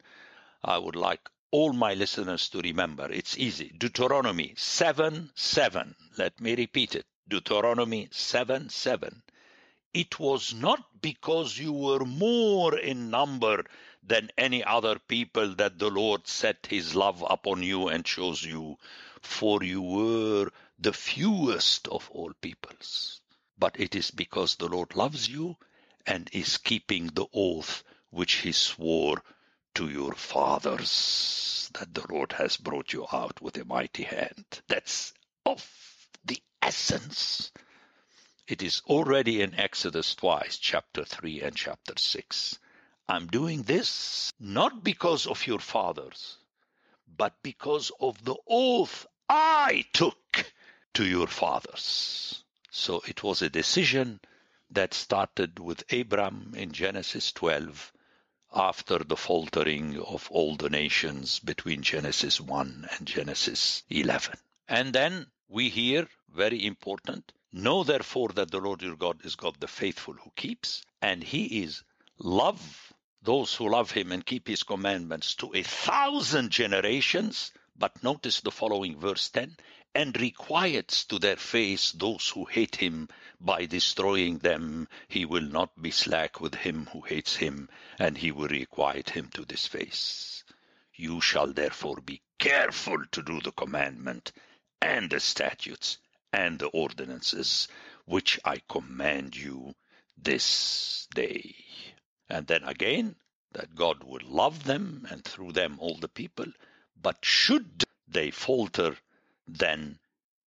I 0.64 0.78
would 0.78 0.96
like 0.96 1.28
all 1.50 1.72
my 1.72 1.94
listeners 1.94 2.48
to 2.50 2.60
remember. 2.60 3.10
It's 3.10 3.36
easy. 3.36 3.72
Deuteronomy 3.76 4.54
7 4.56 5.30
7. 5.34 5.96
Let 6.16 6.40
me 6.40 6.54
repeat 6.54 6.94
it. 6.94 7.06
Deuteronomy 7.28 8.08
7 8.10 8.68
7. 8.68 9.22
It 9.92 10.20
was 10.20 10.54
not 10.54 11.02
because 11.02 11.58
you 11.58 11.72
were 11.72 12.04
more 12.04 12.78
in 12.78 13.10
number 13.10 13.64
than 14.02 14.30
any 14.38 14.62
other 14.62 15.00
people 15.00 15.54
that 15.56 15.78
the 15.80 15.90
Lord 15.90 16.28
set 16.28 16.66
his 16.66 16.94
love 16.94 17.24
upon 17.28 17.64
you 17.64 17.88
and 17.88 18.04
chose 18.04 18.44
you, 18.44 18.78
for 19.20 19.64
you 19.64 19.82
were 19.82 20.50
the 20.78 20.92
fewest 20.92 21.88
of 21.88 22.08
all 22.10 22.32
peoples. 22.40 23.20
But 23.58 23.80
it 23.80 23.94
is 23.96 24.12
because 24.12 24.54
the 24.54 24.68
Lord 24.68 24.94
loves 24.94 25.28
you 25.28 25.56
and 26.06 26.30
is 26.32 26.56
keeping 26.58 27.08
the 27.08 27.26
oath 27.34 27.82
which 28.10 28.34
he 28.34 28.52
swore 28.52 29.22
to 29.74 29.88
your 29.88 30.14
fathers 30.14 31.68
that 31.74 31.94
the 31.94 32.06
Lord 32.08 32.32
has 32.32 32.56
brought 32.56 32.92
you 32.92 33.06
out 33.12 33.40
with 33.42 33.56
a 33.56 33.64
mighty 33.64 34.04
hand. 34.04 34.44
That's 34.68 35.12
of 35.44 35.68
the 36.24 36.40
essence. 36.62 37.50
It 38.50 38.64
is 38.64 38.82
already 38.86 39.42
in 39.42 39.54
Exodus 39.54 40.16
twice, 40.16 40.58
chapter 40.58 41.04
3 41.04 41.40
and 41.42 41.54
chapter 41.54 41.94
6. 41.96 42.58
I'm 43.08 43.28
doing 43.28 43.62
this 43.62 44.32
not 44.40 44.82
because 44.82 45.28
of 45.28 45.46
your 45.46 45.60
fathers, 45.60 46.36
but 47.16 47.40
because 47.44 47.92
of 48.00 48.24
the 48.24 48.34
oath 48.48 49.06
I 49.28 49.84
took 49.92 50.52
to 50.94 51.06
your 51.06 51.28
fathers. 51.28 52.42
So 52.72 53.02
it 53.06 53.22
was 53.22 53.40
a 53.40 53.48
decision 53.48 54.18
that 54.72 54.94
started 54.94 55.60
with 55.60 55.84
Abram 55.92 56.52
in 56.56 56.72
Genesis 56.72 57.30
12 57.30 57.92
after 58.52 58.98
the 58.98 59.16
faltering 59.16 59.96
of 60.00 60.28
all 60.32 60.56
the 60.56 60.70
nations 60.70 61.38
between 61.38 61.82
Genesis 61.82 62.40
1 62.40 62.88
and 62.98 63.06
Genesis 63.06 63.84
11. 63.90 64.36
And 64.66 64.92
then 64.92 65.28
we 65.48 65.68
hear, 65.68 66.08
very 66.34 66.66
important, 66.66 67.32
know 67.52 67.82
therefore 67.82 68.28
that 68.28 68.50
the 68.50 68.60
Lord 68.60 68.82
your 68.82 68.96
God 68.96 69.24
is 69.24 69.34
God 69.34 69.58
the 69.58 69.66
faithful 69.66 70.14
who 70.14 70.30
keeps, 70.36 70.82
and 71.02 71.22
he 71.22 71.62
is 71.62 71.82
love 72.18 72.92
those 73.22 73.54
who 73.54 73.68
love 73.68 73.90
him 73.90 74.12
and 74.12 74.24
keep 74.24 74.46
his 74.48 74.62
commandments 74.62 75.34
to 75.34 75.50
a 75.54 75.62
thousand 75.62 76.50
generations. 76.50 77.52
But 77.76 78.02
notice 78.02 78.40
the 78.40 78.50
following 78.50 78.98
verse 78.98 79.28
10 79.30 79.56
and 79.94 80.20
requites 80.20 81.04
to 81.06 81.18
their 81.18 81.36
face 81.36 81.92
those 81.92 82.28
who 82.28 82.44
hate 82.44 82.76
him 82.76 83.08
by 83.40 83.66
destroying 83.66 84.38
them. 84.38 84.88
He 85.08 85.24
will 85.24 85.42
not 85.42 85.80
be 85.80 85.90
slack 85.90 86.40
with 86.40 86.54
him 86.54 86.86
who 86.92 87.00
hates 87.00 87.36
him, 87.36 87.68
and 87.98 88.16
he 88.16 88.30
will 88.30 88.48
requite 88.48 89.10
him 89.10 89.28
to 89.34 89.44
this 89.44 89.66
face. 89.66 90.44
You 90.94 91.20
shall 91.20 91.52
therefore 91.52 92.00
be 92.00 92.22
careful 92.38 93.04
to 93.12 93.22
do 93.22 93.40
the 93.40 93.52
commandment 93.52 94.32
and 94.80 95.10
the 95.10 95.20
statutes 95.20 95.98
and 96.32 96.58
the 96.58 96.68
ordinances 96.68 97.68
which 98.04 98.38
I 98.44 98.60
command 98.68 99.36
you 99.36 99.74
this 100.16 101.06
day. 101.14 101.54
And 102.28 102.46
then 102.46 102.64
again, 102.64 103.16
that 103.52 103.74
God 103.74 104.04
would 104.04 104.22
love 104.22 104.64
them 104.64 105.06
and 105.10 105.24
through 105.24 105.52
them 105.52 105.78
all 105.80 105.96
the 105.96 106.08
people. 106.08 106.46
But 107.00 107.24
should 107.24 107.84
they 108.06 108.30
falter, 108.30 108.96
then 109.46 109.98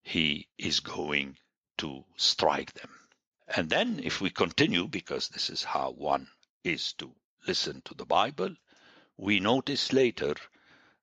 he 0.02 0.48
is 0.58 0.80
going 0.80 1.38
to 1.78 2.06
strike 2.18 2.74
them. 2.74 2.92
And 3.48 3.70
then, 3.70 4.00
if 4.04 4.22
we 4.22 4.30
continue, 4.30 4.88
because 4.88 5.30
this 5.30 5.50
is 5.50 5.64
how 5.64 5.92
one 5.92 6.28
is 6.64 6.94
to 6.94 7.14
listen 7.48 7.82
to 7.86 7.94
the 7.94 8.06
Bible, 8.06 8.56
we 9.18 9.40
notice 9.40 9.92
later 9.92 10.36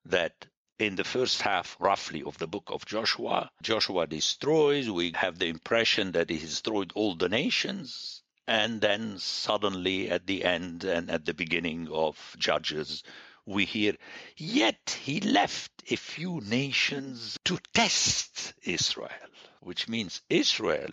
that 0.05 0.47
in 0.81 0.97
the 0.97 1.05
first 1.05 1.43
half, 1.43 1.77
roughly, 1.79 2.23
of 2.23 2.39
the 2.39 2.47
book 2.47 2.65
of 2.69 2.87
Joshua, 2.87 3.51
Joshua 3.63 4.07
destroys. 4.07 4.89
We 4.89 5.13
have 5.15 5.39
the 5.39 5.47
impression 5.47 6.13
that 6.13 6.31
he 6.31 6.39
destroyed 6.39 6.93
all 6.95 7.15
the 7.15 7.29
nations 7.29 8.23
and 8.51 8.81
then 8.81 9.17
suddenly 9.19 10.11
at 10.11 10.27
the 10.27 10.45
end 10.45 10.83
and 10.83 11.09
at 11.09 11.25
the 11.25 11.35
beginning 11.35 11.89
of 11.93 12.35
Judges, 12.37 13.05
we 13.47 13.65
hear, 13.65 13.95
Yet 14.37 14.99
he 15.03 15.21
left 15.21 15.71
a 15.89 15.97
few 15.97 16.41
nations 16.41 17.39
to 17.45 17.59
test 17.73 18.55
Israel, 18.63 19.31
which 19.61 19.89
means 19.89 20.23
Israel 20.29 20.91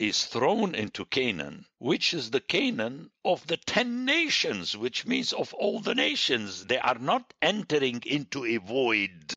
is 0.00 0.24
thrown 0.24 0.74
into 0.74 1.04
Canaan, 1.04 1.66
which 1.78 2.14
is 2.14 2.30
the 2.30 2.40
Canaan 2.40 3.10
of 3.22 3.46
the 3.46 3.58
ten 3.58 4.06
nations, 4.06 4.74
which 4.74 5.04
means 5.04 5.34
of 5.34 5.52
all 5.52 5.78
the 5.80 5.94
nations. 5.94 6.64
They 6.64 6.78
are 6.78 6.98
not 6.98 7.34
entering 7.42 8.02
into 8.06 8.46
a 8.46 8.56
void. 8.56 9.34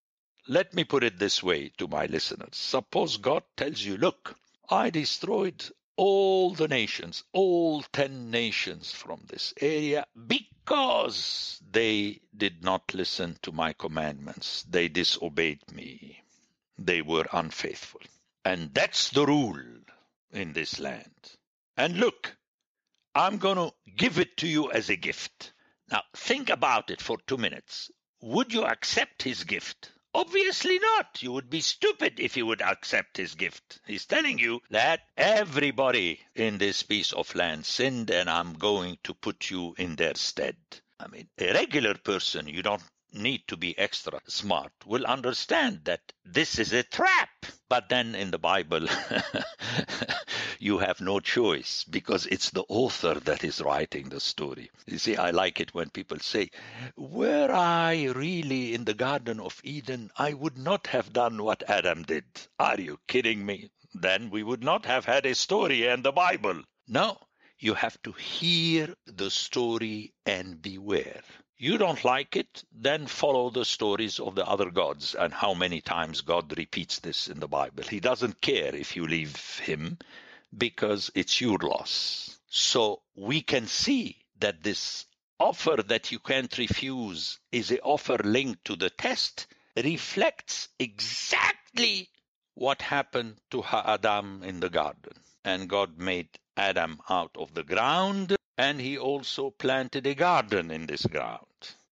Let 0.48 0.74
me 0.74 0.86
put 0.86 1.04
it 1.04 1.20
this 1.20 1.44
way 1.44 1.70
to 1.80 1.88
my 1.90 2.06
listeners. 2.06 2.56
Suppose 2.56 3.18
God 3.18 3.44
tells 3.58 3.82
you, 3.82 3.98
Look, 3.98 4.38
I 4.70 4.90
destroyed 4.90 5.66
all 5.98 6.52
the 6.54 6.70
nations, 6.70 7.26
all 7.34 7.82
10 7.82 8.32
nations 8.32 8.90
from 8.90 9.22
this 9.28 9.54
area, 9.60 10.06
because 10.28 11.62
they 11.70 12.22
did 12.36 12.64
not 12.64 12.94
listen 12.94 13.38
to 13.42 13.52
my 13.52 13.74
commandments. 13.74 14.64
They 14.64 14.88
disobeyed 14.88 15.70
me. 15.74 16.24
They 16.80 17.02
were 17.02 17.28
unfaithful. 17.34 18.02
And 18.46 18.74
that's 18.74 19.10
the 19.10 19.26
rule 19.26 19.62
in 20.34 20.54
this 20.54 20.80
land. 20.80 21.14
And 21.78 21.98
look, 21.98 22.36
I'm 23.16 23.38
going 23.38 23.58
to 23.58 23.72
give 23.96 24.20
it 24.20 24.38
to 24.38 24.48
you 24.48 24.72
as 24.72 24.90
a 24.90 24.96
gift. 24.96 25.54
Now, 25.92 26.02
think 26.16 26.50
about 26.50 26.90
it 26.90 27.02
for 27.02 27.18
two 27.28 27.38
minutes. 27.38 27.92
Would 28.22 28.54
you 28.54 28.66
accept 28.66 29.24
his 29.24 29.44
gift? 29.44 29.92
Obviously 30.16 30.78
not. 30.80 31.22
You 31.24 31.32
would 31.32 31.50
be 31.50 31.62
stupid 31.62 32.20
if 32.20 32.38
you 32.38 32.46
would 32.46 32.62
accept 32.62 33.18
his 33.18 33.34
gift. 33.34 33.80
He's 33.86 34.06
telling 34.06 34.38
you 34.38 34.62
that 34.70 35.02
everybody 35.18 36.20
in 36.36 36.60
this 36.60 36.84
piece 36.84 37.14
of 37.14 37.34
land 37.34 37.66
sinned 37.66 38.12
and 38.12 38.30
I'm 38.30 38.54
going 38.54 38.98
to 39.04 39.14
put 39.16 39.50
you 39.50 39.74
in 39.78 39.96
their 39.96 40.16
stead. 40.16 40.58
I 41.00 41.08
mean, 41.08 41.28
a 41.40 41.54
regular 41.54 41.96
person, 41.96 42.48
you 42.48 42.62
don't 42.62 42.84
need 43.12 43.48
to 43.48 43.58
be 43.58 43.78
extra 43.78 44.20
smart, 44.28 44.72
will 44.86 45.06
understand 45.06 45.82
that 45.86 46.02
this 46.26 46.60
is 46.60 46.74
a 46.74 46.84
trap. 46.84 47.30
But 47.68 47.90
then 47.90 48.16
in 48.16 48.32
the 48.32 48.40
Bible, 48.40 48.88
you 50.64 50.78
have 50.78 51.02
no 51.02 51.20
choice 51.20 51.84
because 51.90 52.26
it's 52.26 52.52
the 52.52 52.64
author 52.70 53.16
that 53.16 53.44
is 53.44 53.60
writing 53.60 54.08
the 54.08 54.20
story. 54.22 54.72
You 54.88 54.98
see, 54.98 55.18
I 55.18 55.32
like 55.32 55.60
it 55.60 55.74
when 55.74 55.90
people 55.90 56.20
say, 56.20 56.52
Were 56.96 57.52
I 57.52 58.06
really 58.16 58.74
in 58.74 58.86
the 58.86 58.94
Garden 58.94 59.42
of 59.42 59.60
Eden, 59.66 60.10
I 60.16 60.34
would 60.34 60.58
not 60.58 60.88
have 60.88 61.12
done 61.12 61.44
what 61.44 61.70
Adam 61.70 62.04
did. 62.04 62.24
Are 62.58 62.80
you 62.80 62.98
kidding 63.10 63.46
me? 63.46 63.72
Then 63.94 64.30
we 64.30 64.42
would 64.42 64.64
not 64.64 64.86
have 64.86 65.04
had 65.04 65.26
a 65.26 65.36
story 65.36 65.86
and 65.86 66.02
the 66.02 66.14
Bible. 66.14 66.64
No, 66.88 67.18
you 67.60 67.74
have 67.74 68.02
to 68.04 68.14
hear 68.14 68.96
the 69.06 69.32
story 69.32 70.14
and 70.26 70.62
beware. 70.62 71.24
You 71.58 71.78
don't 71.78 72.06
like 72.06 72.38
it, 72.38 72.64
then 72.72 73.08
follow 73.08 73.50
the 73.50 73.66
stories 73.66 74.18
of 74.18 74.36
the 74.36 74.46
other 74.48 74.72
gods 74.72 75.14
and 75.14 75.34
how 75.34 75.54
many 75.54 75.82
times 75.82 76.22
God 76.22 76.58
repeats 76.58 77.00
this 77.00 77.28
in 77.28 77.42
the 77.42 77.50
Bible. 77.50 77.84
He 77.84 78.00
doesn't 78.00 78.40
care 78.40 78.74
if 78.74 78.96
you 78.96 79.06
leave 79.06 79.60
him 79.60 79.98
because 80.58 81.12
it's 81.16 81.42
your 81.42 81.58
loss. 81.58 82.38
So 82.50 83.02
we 83.16 83.42
can 83.42 83.68
see 83.68 84.18
that 84.40 84.64
this 84.64 85.06
offer 85.40 85.84
that 85.88 86.12
you 86.12 86.20
can't 86.20 86.58
refuse 86.58 87.40
is 87.52 87.72
an 87.72 87.80
offer 87.84 88.18
linked 88.24 88.66
to 88.66 88.76
the 88.76 88.90
test 88.90 89.48
reflects 89.76 90.70
exactly 90.80 92.10
what 92.56 92.82
happened 92.82 93.36
to 93.50 93.64
Adam 93.64 94.44
in 94.44 94.60
the 94.60 94.70
garden. 94.70 95.14
And 95.44 95.68
God 95.68 95.98
made 95.98 96.30
Adam 96.56 97.00
out 97.10 97.32
of 97.38 97.54
the 97.54 97.64
ground, 97.64 98.36
and 98.58 98.80
he 98.80 98.98
also 98.98 99.50
planted 99.50 100.06
a 100.06 100.14
garden 100.14 100.72
in 100.72 100.86
this 100.86 101.06
ground. 101.06 101.48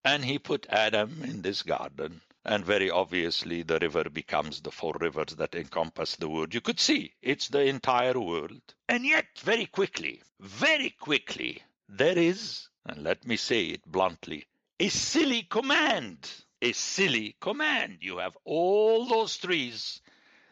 And 0.06 0.24
he 0.24 0.40
put 0.40 0.68
Adam 0.70 1.24
in 1.24 1.42
this 1.42 1.64
garden. 1.64 2.22
And 2.44 2.66
very 2.66 2.90
obviously, 2.90 3.62
the 3.64 3.78
river 3.80 4.10
becomes 4.10 4.62
the 4.62 4.72
four 4.72 4.96
rivers 5.00 5.36
that 5.36 5.54
encompass 5.54 6.16
the 6.16 6.28
world. 6.28 6.54
You 6.54 6.62
could 6.62 6.80
see 6.80 7.14
it's 7.22 7.48
the 7.48 7.62
entire 7.62 8.20
world. 8.20 8.62
And 8.90 9.06
yet, 9.06 9.28
very 9.40 9.68
quickly, 9.68 10.24
very 10.40 10.90
quickly, 10.90 11.62
there 11.88 12.18
is, 12.18 12.68
and 12.86 13.04
let 13.04 13.28
me 13.28 13.38
say 13.38 13.66
it 13.66 13.86
bluntly, 13.86 14.48
a 14.80 14.90
silly 14.90 15.44
command. 15.44 16.30
A 16.64 16.74
silly 16.74 17.36
command. 17.40 18.00
You 18.02 18.18
have 18.18 18.38
all 18.44 19.06
those 19.06 19.38
trees, 19.38 20.02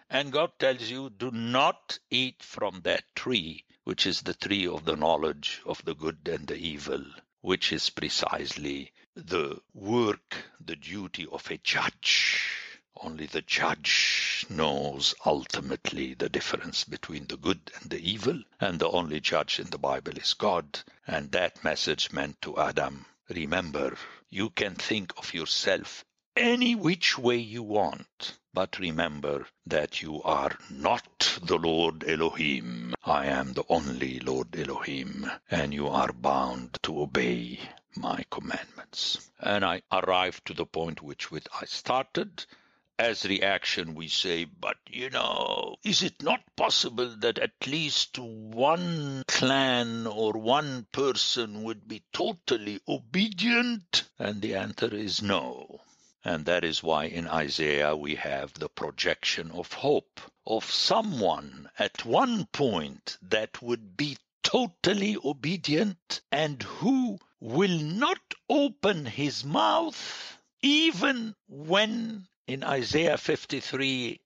and 0.09 0.31
God 0.31 0.51
tells 0.59 0.89
you, 0.89 1.09
do 1.11 1.31
not 1.31 1.99
eat 2.09 2.41
from 2.41 2.81
that 2.81 3.03
tree, 3.15 3.63
which 3.83 4.05
is 4.05 4.21
the 4.21 4.33
tree 4.33 4.67
of 4.67 4.85
the 4.85 4.95
knowledge 4.95 5.61
of 5.65 5.83
the 5.85 5.93
good 5.95 6.27
and 6.27 6.47
the 6.47 6.55
evil, 6.55 7.03
which 7.41 7.71
is 7.71 7.89
precisely 7.89 8.91
the 9.15 9.59
work, 9.73 10.35
the 10.59 10.75
duty 10.75 11.25
of 11.31 11.49
a 11.49 11.57
judge. 11.57 12.43
Only 13.01 13.27
the 13.27 13.41
judge 13.41 14.45
knows 14.49 15.15
ultimately 15.25 16.13
the 16.13 16.29
difference 16.29 16.83
between 16.83 17.27
the 17.27 17.37
good 17.37 17.71
and 17.79 17.89
the 17.89 17.99
evil, 17.99 18.41
and 18.59 18.79
the 18.79 18.89
only 18.89 19.19
judge 19.19 19.59
in 19.59 19.69
the 19.69 19.77
Bible 19.77 20.17
is 20.17 20.33
God. 20.33 20.79
And 21.07 21.31
that 21.31 21.63
message 21.63 22.11
meant 22.11 22.41
to 22.41 22.57
Adam 22.57 23.05
remember, 23.29 23.95
you 24.29 24.49
can 24.49 24.75
think 24.75 25.13
of 25.17 25.33
yourself 25.33 26.03
any 26.39 26.73
which 26.73 27.17
way 27.17 27.35
you 27.35 27.61
want, 27.61 28.37
but 28.53 28.79
remember 28.79 29.45
that 29.67 30.01
you 30.01 30.23
are 30.23 30.57
not 30.69 31.37
the 31.43 31.57
Lord 31.57 32.07
Elohim. 32.07 32.93
I 33.03 33.25
am 33.25 33.51
the 33.51 33.65
only 33.67 34.21
Lord 34.21 34.57
Elohim, 34.57 35.29
and 35.51 35.73
you 35.73 35.89
are 35.89 36.13
bound 36.13 36.79
to 36.83 37.01
obey 37.01 37.59
my 37.93 38.23
commandments. 38.31 39.29
And 39.37 39.65
I 39.65 39.81
arrived 39.91 40.45
to 40.45 40.53
the 40.53 40.65
point 40.65 41.01
which 41.01 41.29
with 41.29 41.45
I 41.61 41.65
started. 41.65 42.45
As 42.97 43.25
reaction, 43.25 43.93
we 43.93 44.07
say, 44.07 44.45
but 44.45 44.77
you 44.89 45.09
know, 45.09 45.75
is 45.83 46.03
it 46.03 46.23
not 46.23 46.41
possible 46.55 47.17
that 47.17 47.37
at 47.37 47.67
least 47.67 48.17
one 48.17 49.23
clan 49.27 50.07
or 50.07 50.31
one 50.31 50.87
person 50.93 51.63
would 51.63 51.85
be 51.85 52.01
totally 52.13 52.79
obedient? 52.87 54.03
And 54.17 54.41
the 54.41 54.55
answer 54.55 54.95
is 54.95 55.21
no. 55.21 55.81
And 56.25 56.45
that 56.45 56.65
is 56.65 56.83
why 56.83 57.05
in 57.05 57.27
Isaiah 57.27 57.95
we 57.95 58.15
have 58.15 58.53
the 58.53 58.67
projection 58.67 59.51
of 59.51 59.71
hope 59.71 60.19
of 60.45 60.65
someone 60.69 61.69
at 61.79 62.03
one 62.03 62.45
point 62.47 63.17
that 63.21 63.61
would 63.61 63.95
be 63.95 64.17
totally 64.43 65.15
obedient 65.23 66.21
and 66.31 66.61
who 66.61 67.19
will 67.39 67.79
not 67.79 68.19
open 68.49 69.05
his 69.05 69.45
mouth 69.45 70.37
even 70.61 71.35
when 71.47 72.27
in 72.47 72.63
Isaiah 72.65 73.17
53 73.17 74.19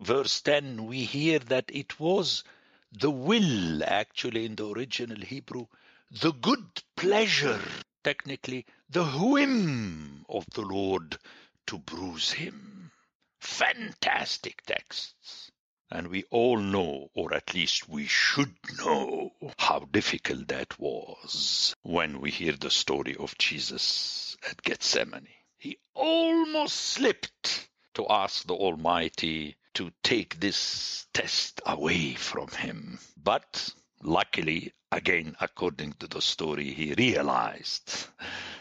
verse 0.00 0.40
10 0.40 0.86
we 0.86 1.04
hear 1.04 1.38
that 1.38 1.66
it 1.68 2.00
was 2.00 2.42
the 2.90 3.10
will 3.10 3.84
actually 3.84 4.46
in 4.46 4.56
the 4.56 4.68
original 4.68 5.20
Hebrew 5.20 5.66
the 6.10 6.32
good 6.32 6.82
pleasure 6.96 7.60
technically 8.02 8.66
the 8.88 9.04
whim 9.04 10.24
of 10.28 10.46
the 10.54 10.62
Lord 10.62 11.18
to 11.66 11.78
bruise 11.78 12.32
him. 12.32 12.92
Fantastic 13.40 14.62
texts. 14.64 15.50
And 15.90 16.08
we 16.08 16.24
all 16.30 16.58
know, 16.58 17.10
or 17.14 17.34
at 17.34 17.54
least 17.54 17.88
we 17.88 18.06
should 18.06 18.54
know, 18.78 19.32
how 19.58 19.80
difficult 19.80 20.48
that 20.48 20.78
was 20.78 21.74
when 21.82 22.20
we 22.20 22.30
hear 22.30 22.52
the 22.52 22.70
story 22.70 23.16
of 23.16 23.38
Jesus 23.38 24.36
at 24.48 24.62
Gethsemane. 24.62 25.28
He 25.58 25.78
almost 25.94 26.76
slipped 26.76 27.68
to 27.94 28.06
ask 28.08 28.46
the 28.46 28.54
Almighty 28.54 29.56
to 29.74 29.90
take 30.02 30.40
this 30.40 31.06
test 31.12 31.60
away 31.66 32.14
from 32.14 32.48
him. 32.48 32.98
But 33.16 33.74
luckily, 34.06 34.72
again, 34.92 35.36
according 35.40 35.92
to 35.94 36.06
the 36.06 36.22
story, 36.22 36.72
he 36.72 36.94
realized 36.94 38.06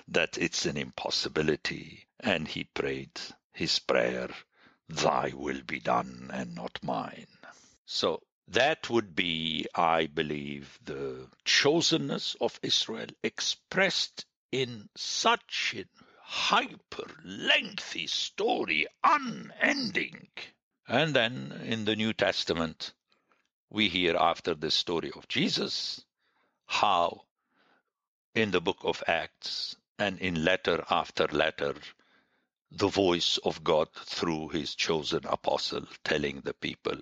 that 0.08 0.38
it's 0.38 0.66
an 0.66 0.76
impossibility 0.76 2.08
and 2.20 2.48
he 2.48 2.64
prayed 2.64 3.12
his 3.54 3.78
prayer, 3.80 4.30
Thy 4.90 5.32
will 5.36 5.62
be 5.62 5.80
done 5.80 6.32
and 6.34 6.56
not 6.56 6.84
mine. 6.84 7.28
So 7.86 8.22
that 8.48 8.90
would 8.90 9.16
be, 9.16 9.68
I 9.74 10.08
believe, 10.08 10.80
the 10.84 11.28
chosenness 11.46 12.36
of 12.42 12.60
Israel 12.62 13.08
expressed 13.24 14.26
in 14.52 14.90
such 14.96 15.76
a 15.78 15.86
hyper 16.22 17.06
lengthy 17.24 18.08
story, 18.08 18.88
unending. 19.04 20.28
And 20.88 21.16
then 21.16 21.62
in 21.66 21.86
the 21.86 21.96
New 21.96 22.14
Testament, 22.14 22.94
we 23.70 23.90
hear 23.90 24.16
after 24.16 24.54
the 24.56 24.72
story 24.72 25.12
of 25.16 25.28
Jesus 25.28 26.04
how 26.66 27.22
in 28.34 28.52
the 28.52 28.62
book 28.62 28.80
of 28.84 29.04
Acts 29.08 29.76
and 29.98 30.20
in 30.20 30.44
letter 30.44 30.84
after 30.90 31.28
letter, 31.28 31.76
the 32.72 32.88
voice 32.88 33.38
of 33.38 33.64
God 33.64 33.88
through 33.94 34.50
his 34.50 34.76
chosen 34.76 35.26
apostle 35.26 35.86
telling 36.04 36.42
the 36.42 36.54
people, 36.54 36.98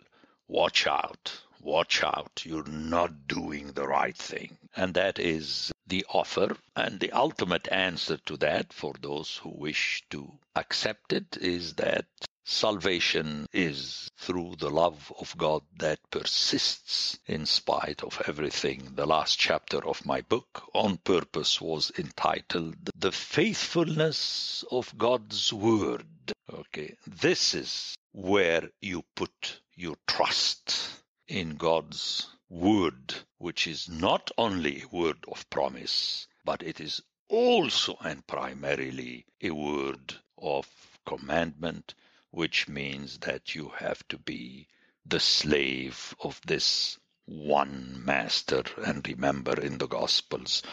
watch 0.47 0.85
out, 0.85 1.31
watch 1.59 2.03
out, 2.03 2.43
you're 2.45 2.67
not 2.67 3.27
doing 3.27 3.71
the 3.71 3.87
right 3.87 4.15
thing. 4.15 4.57
And 4.75 4.93
that 4.93 5.17
is 5.17 5.71
the 5.87 6.05
offer. 6.09 6.55
And 6.75 6.99
the 6.99 7.11
ultimate 7.11 7.67
answer 7.71 8.17
to 8.17 8.37
that 8.37 8.71
for 8.73 8.93
those 9.01 9.37
who 9.37 9.49
wish 9.49 10.03
to 10.11 10.31
accept 10.55 11.13
it 11.13 11.37
is 11.37 11.73
that 11.75 12.05
Salvation 12.45 13.47
is 13.53 14.11
through 14.17 14.57
the 14.57 14.69
love 14.69 15.13
of 15.17 15.33
God 15.37 15.63
that 15.77 15.99
persists 16.11 17.17
in 17.25 17.45
spite 17.45 18.03
of 18.03 18.21
everything. 18.27 18.95
The 18.95 19.05
last 19.05 19.39
chapter 19.39 19.87
of 19.87 20.05
my 20.05 20.19
book, 20.19 20.69
On 20.73 20.97
Purpose, 20.97 21.61
was 21.61 21.93
entitled 21.97 22.75
The 22.97 23.13
Faithfulness 23.13 24.65
of 24.69 24.97
God's 24.97 25.53
Word. 25.53 26.05
Okay, 26.51 26.97
this 27.07 27.53
is 27.53 27.95
where 28.11 28.69
you 28.81 29.05
put 29.15 29.61
your 29.75 29.95
trust 30.05 30.89
in 31.29 31.55
God's 31.55 32.27
Word, 32.49 33.15
which 33.37 33.67
is 33.67 33.87
not 33.87 34.31
only 34.37 34.81
a 34.81 34.87
word 34.89 35.23
of 35.31 35.49
promise, 35.49 36.27
but 36.43 36.61
it 36.61 36.81
is 36.81 37.01
also 37.29 37.97
and 38.03 38.27
primarily 38.27 39.25
a 39.41 39.51
word 39.51 40.15
of 40.37 40.67
commandment 41.05 41.95
which 42.33 42.67
means 42.67 43.19
that 43.19 43.53
you 43.53 43.69
have 43.77 44.05
to 44.07 44.17
be 44.17 44.67
the 45.05 45.19
slave 45.19 46.15
of 46.19 46.41
this 46.47 46.97
one 47.25 48.01
master. 48.03 48.63
And 48.83 49.07
remember 49.07 49.61
in 49.61 49.77
the 49.77 49.87
Gospels, 49.87 50.63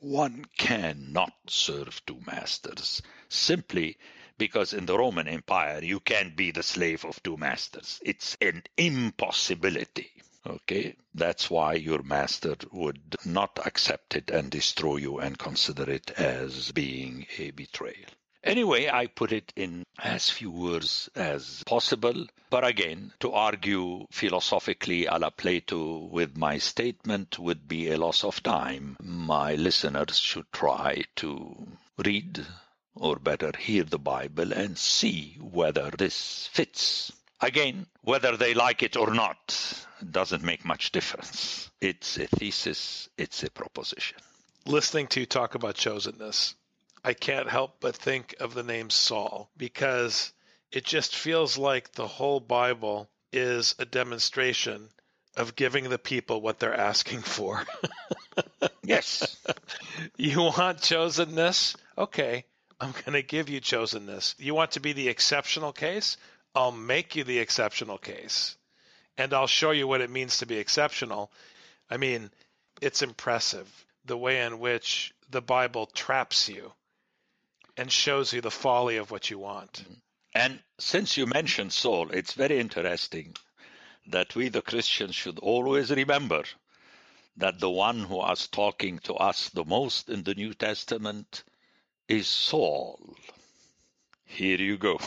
one 0.00 0.44
cannot 0.58 1.32
serve 1.48 2.04
two 2.04 2.20
masters 2.26 3.00
simply 3.30 3.96
because 4.36 4.74
in 4.74 4.84
the 4.84 4.98
Roman 4.98 5.26
Empire 5.26 5.82
you 5.82 6.00
can't 6.00 6.36
be 6.36 6.50
the 6.50 6.62
slave 6.62 7.06
of 7.06 7.22
two 7.22 7.38
masters. 7.38 7.98
It's 8.04 8.36
an 8.42 8.64
impossibility. 8.76 10.10
Okay, 10.46 10.96
that's 11.14 11.48
why 11.48 11.74
your 11.74 12.02
master 12.02 12.56
would 12.72 13.16
not 13.24 13.58
accept 13.64 14.16
it 14.16 14.30
and 14.30 14.50
destroy 14.50 14.96
you 14.96 15.18
and 15.18 15.38
consider 15.38 15.90
it 15.90 16.10
as 16.10 16.72
being 16.72 17.26
a 17.38 17.52
betrayal. 17.52 18.10
Anyway, 18.46 18.88
I 18.88 19.08
put 19.08 19.32
it 19.32 19.52
in 19.56 19.82
as 19.98 20.30
few 20.30 20.52
words 20.52 21.10
as 21.16 21.64
possible. 21.66 22.26
But 22.48 22.64
again, 22.64 23.12
to 23.18 23.32
argue 23.32 24.06
philosophically 24.12 25.06
a 25.06 25.18
la 25.18 25.30
Plato 25.30 26.04
with 26.04 26.36
my 26.36 26.58
statement 26.58 27.40
would 27.40 27.66
be 27.66 27.90
a 27.90 27.98
loss 27.98 28.22
of 28.22 28.40
time. 28.44 28.96
My 29.02 29.56
listeners 29.56 30.16
should 30.18 30.52
try 30.52 31.02
to 31.16 31.66
read 31.98 32.46
or 32.94 33.16
better 33.16 33.50
hear 33.58 33.82
the 33.82 33.98
Bible 33.98 34.52
and 34.52 34.78
see 34.78 35.36
whether 35.40 35.90
this 35.90 36.48
fits. 36.52 37.12
Again, 37.40 37.86
whether 38.02 38.36
they 38.36 38.54
like 38.54 38.84
it 38.84 38.96
or 38.96 39.12
not 39.12 39.84
doesn't 40.08 40.44
make 40.44 40.64
much 40.64 40.92
difference. 40.92 41.68
It's 41.80 42.16
a 42.16 42.28
thesis, 42.28 43.08
it's 43.18 43.42
a 43.42 43.50
proposition. 43.50 44.18
Listening 44.66 45.08
to 45.08 45.20
you 45.20 45.26
talk 45.26 45.56
about 45.56 45.74
chosenness, 45.74 46.54
I 47.06 47.14
can't 47.14 47.48
help 47.48 47.76
but 47.78 47.94
think 47.94 48.34
of 48.40 48.52
the 48.52 48.64
name 48.64 48.90
Saul 48.90 49.48
because 49.56 50.32
it 50.72 50.84
just 50.84 51.14
feels 51.14 51.56
like 51.56 51.92
the 51.92 52.08
whole 52.08 52.40
Bible 52.40 53.08
is 53.32 53.76
a 53.78 53.84
demonstration 53.84 54.88
of 55.36 55.54
giving 55.54 55.88
the 55.88 56.00
people 56.00 56.40
what 56.40 56.58
they're 56.58 56.74
asking 56.74 57.22
for. 57.22 57.64
Yes. 58.82 59.36
You 60.16 60.40
want 60.42 60.78
chosenness? 60.78 61.74
Okay, 61.98 62.44
I'm 62.80 62.92
going 62.92 63.14
to 63.14 63.22
give 63.22 63.48
you 63.48 63.60
chosenness. 63.60 64.36
You 64.38 64.54
want 64.54 64.72
to 64.72 64.80
be 64.80 64.92
the 64.92 65.08
exceptional 65.08 65.72
case? 65.72 66.16
I'll 66.54 66.70
make 66.70 67.16
you 67.16 67.24
the 67.24 67.40
exceptional 67.40 67.98
case. 67.98 68.56
And 69.18 69.32
I'll 69.34 69.48
show 69.48 69.72
you 69.72 69.88
what 69.88 70.02
it 70.02 70.10
means 70.10 70.38
to 70.38 70.46
be 70.46 70.58
exceptional. 70.58 71.32
I 71.90 71.96
mean, 71.96 72.30
it's 72.80 73.02
impressive 73.02 73.68
the 74.04 74.16
way 74.16 74.42
in 74.42 74.60
which 74.60 75.12
the 75.30 75.42
Bible 75.42 75.86
traps 75.86 76.48
you 76.48 76.72
and 77.76 77.90
shows 77.90 78.32
you 78.32 78.40
the 78.40 78.50
folly 78.50 78.96
of 78.96 79.10
what 79.10 79.30
you 79.30 79.38
want. 79.38 79.72
Mm-hmm. 79.72 79.92
And 80.34 80.60
since 80.78 81.16
you 81.16 81.26
mentioned 81.26 81.72
Saul, 81.72 82.10
it's 82.10 82.34
very 82.34 82.58
interesting 82.58 83.36
that 84.08 84.34
we, 84.34 84.48
the 84.48 84.62
Christians, 84.62 85.14
should 85.14 85.38
always 85.38 85.90
remember 85.90 86.44
that 87.38 87.58
the 87.58 87.70
one 87.70 88.00
who 88.00 88.24
is 88.30 88.46
talking 88.48 88.98
to 89.00 89.14
us 89.14 89.48
the 89.50 89.64
most 89.64 90.08
in 90.08 90.22
the 90.22 90.34
New 90.34 90.54
Testament 90.54 91.42
is 92.08 92.28
Saul. 92.28 93.16
Here 94.24 94.58
you 94.58 94.78
go. 94.78 94.98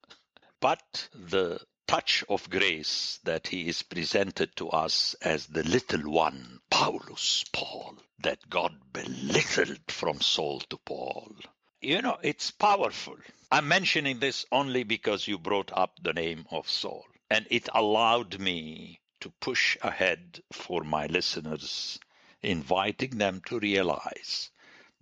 but 0.60 1.08
the 1.14 1.60
touch 1.88 2.22
of 2.28 2.50
grace 2.50 3.18
that 3.24 3.46
he 3.46 3.68
is 3.68 3.82
presented 3.82 4.54
to 4.56 4.68
us 4.68 5.14
as 5.22 5.46
the 5.46 5.62
little 5.62 6.10
one, 6.10 6.60
Paulus, 6.70 7.44
Paul, 7.52 7.96
that 8.20 8.48
God 8.48 8.72
belittled 8.92 9.80
from 9.88 10.20
Saul 10.20 10.60
to 10.70 10.76
Paul. 10.76 11.34
You 11.80 12.02
know, 12.02 12.18
it's 12.22 12.50
powerful. 12.50 13.16
I'm 13.52 13.68
mentioning 13.68 14.18
this 14.18 14.44
only 14.50 14.82
because 14.82 15.28
you 15.28 15.38
brought 15.38 15.70
up 15.72 15.96
the 16.02 16.12
name 16.12 16.44
of 16.50 16.68
Saul, 16.68 17.06
and 17.30 17.46
it 17.50 17.68
allowed 17.72 18.40
me 18.40 18.98
to 19.20 19.30
push 19.40 19.76
ahead 19.80 20.42
for 20.52 20.82
my 20.82 21.06
listeners, 21.06 22.00
inviting 22.42 23.18
them 23.18 23.42
to 23.46 23.60
realize 23.60 24.50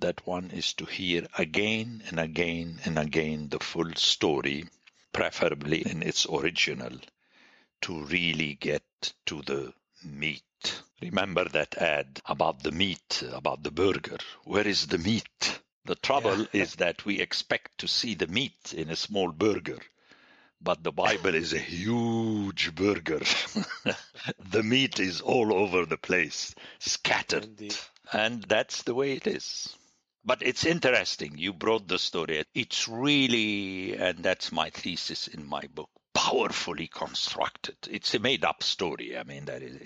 that 0.01 0.27
one 0.27 0.51
is 0.51 0.75
to 0.75 0.85
hear 0.85 1.27
again 1.39 2.03
and 2.09 2.21
again 2.21 2.79
and 2.85 2.99
again 2.99 3.49
the 3.49 3.59
full 3.61 3.95
story, 3.95 4.69
preferably 5.13 5.81
in 5.81 6.03
its 6.03 6.27
original, 6.27 6.99
to 7.81 8.05
really 8.05 8.55
get 8.55 8.85
to 9.25 9.41
the 9.41 9.73
meat. 10.05 10.43
Remember 11.01 11.49
that 11.49 11.79
ad 11.79 12.21
about 12.27 12.63
the 12.63 12.73
meat, 12.73 13.23
about 13.33 13.63
the 13.63 13.71
burger. 13.71 14.19
Where 14.45 14.69
is 14.69 14.87
the 14.89 14.99
meat? 14.99 15.61
The 15.87 15.95
trouble 15.95 16.41
yeah. 16.41 16.47
is 16.53 16.77
that 16.77 17.05
we 17.05 17.21
expect 17.21 17.79
to 17.79 17.89
see 17.89 18.15
the 18.15 18.27
meat 18.27 18.75
in 18.75 18.91
a 18.91 18.97
small 18.97 19.33
burger 19.33 19.79
but 20.61 20.83
the 20.83 20.93
Bible 20.93 21.35
is 21.35 21.53
a 21.53 21.59
huge 21.59 22.75
burger. 22.75 23.21
the 24.51 24.63
meat 24.63 24.99
is 24.99 25.21
all 25.21 25.55
over 25.55 25.87
the 25.87 25.99
place, 25.99 26.55
scattered. 26.79 27.45
Indeed. 27.45 27.77
And 28.13 28.43
that's 28.43 28.83
the 28.83 28.95
way 28.95 29.13
it 29.13 29.27
is. 29.27 29.77
But 30.25 30.43
it's 30.43 30.65
interesting. 30.65 31.39
You 31.39 31.53
brought 31.53 31.87
the 31.87 31.99
story. 31.99 32.45
It's 32.55 32.89
really, 32.89 33.97
and 33.97 34.25
that's 34.25 34.51
my 34.51 34.71
thesis 34.71 35.29
in 35.29 35.47
my 35.47 35.63
book, 35.73 35.91
powerfully 36.15 36.89
constructed. 36.89 37.77
It's 37.89 38.15
a 38.15 38.19
made 38.19 38.45
up 38.45 38.63
story. 38.63 39.17
I 39.17 39.23
mean, 39.23 39.45
that 39.45 39.63
is, 39.63 39.79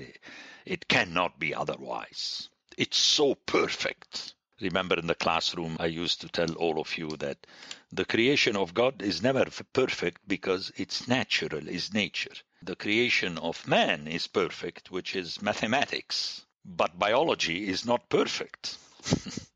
it 0.64 0.88
cannot 0.88 1.38
be 1.38 1.54
otherwise. 1.54 2.48
It's 2.78 2.96
so 2.96 3.34
perfect. 3.34 4.34
Remember 4.60 4.98
in 4.98 5.06
the 5.06 5.14
classroom, 5.14 5.76
I 5.80 5.86
used 5.86 6.20
to 6.20 6.28
tell 6.28 6.52
all 6.54 6.80
of 6.80 6.98
you 6.98 7.16
that 7.16 7.46
the 7.90 8.04
creation 8.04 8.56
of 8.56 8.74
God 8.74 9.00
is 9.00 9.22
never 9.22 9.46
perfect 9.72 10.28
because 10.28 10.70
it's 10.76 11.08
natural, 11.08 11.66
is 11.66 11.94
nature. 11.94 12.34
The 12.62 12.76
creation 12.76 13.38
of 13.38 13.66
man 13.66 14.06
is 14.06 14.26
perfect, 14.26 14.90
which 14.90 15.16
is 15.16 15.40
mathematics. 15.40 16.44
But 16.64 16.98
biology 16.98 17.68
is 17.68 17.86
not 17.86 18.10
perfect. 18.10 18.76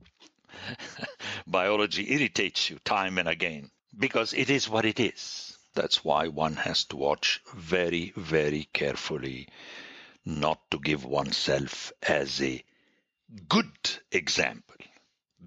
biology 1.47 2.13
irritates 2.13 2.71
you 2.71 2.79
time 2.79 3.19
and 3.19 3.29
again 3.29 3.71
because 3.99 4.33
it 4.33 4.49
is 4.49 4.69
what 4.69 4.87
it 4.87 4.99
is. 4.99 5.59
That's 5.75 6.03
why 6.03 6.29
one 6.29 6.57
has 6.57 6.85
to 6.87 6.97
watch 6.97 7.43
very, 7.55 8.15
very 8.17 8.69
carefully 8.73 9.49
not 10.25 10.71
to 10.71 10.79
give 10.79 11.05
oneself 11.05 11.93
as 12.03 12.41
a 12.41 12.65
good 13.49 13.99
example. 14.11 14.77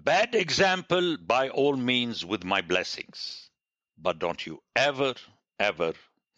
Bad 0.04 0.36
example, 0.36 1.16
by 1.16 1.48
all 1.48 1.76
means, 1.76 2.24
with 2.24 2.44
my 2.44 2.60
blessings. 2.60 3.50
But 3.98 4.20
don't 4.20 4.46
you 4.46 4.62
ever, 4.76 5.14
ever 5.58 5.92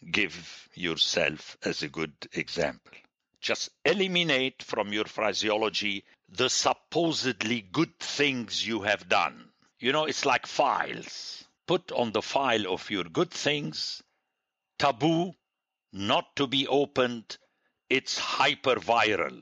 give 0.09 0.67
yourself 0.73 1.57
as 1.63 1.83
a 1.83 1.87
good 1.87 2.11
example. 2.33 2.91
Just 3.39 3.69
eliminate 3.85 4.63
from 4.63 4.91
your 4.91 5.05
phraseology 5.05 6.05
the 6.27 6.49
supposedly 6.49 7.61
good 7.61 7.99
things 7.99 8.65
you 8.65 8.81
have 8.81 9.07
done. 9.07 9.51
You 9.79 9.91
know, 9.91 10.05
it's 10.05 10.25
like 10.25 10.47
files. 10.47 11.43
Put 11.67 11.91
on 11.91 12.13
the 12.13 12.23
file 12.23 12.67
of 12.67 12.89
your 12.89 13.03
good 13.03 13.29
things, 13.29 14.01
taboo, 14.79 15.35
not 15.93 16.35
to 16.37 16.47
be 16.47 16.67
opened, 16.67 17.37
it's 17.89 18.17
hyper 18.17 18.77
viral. 18.77 19.39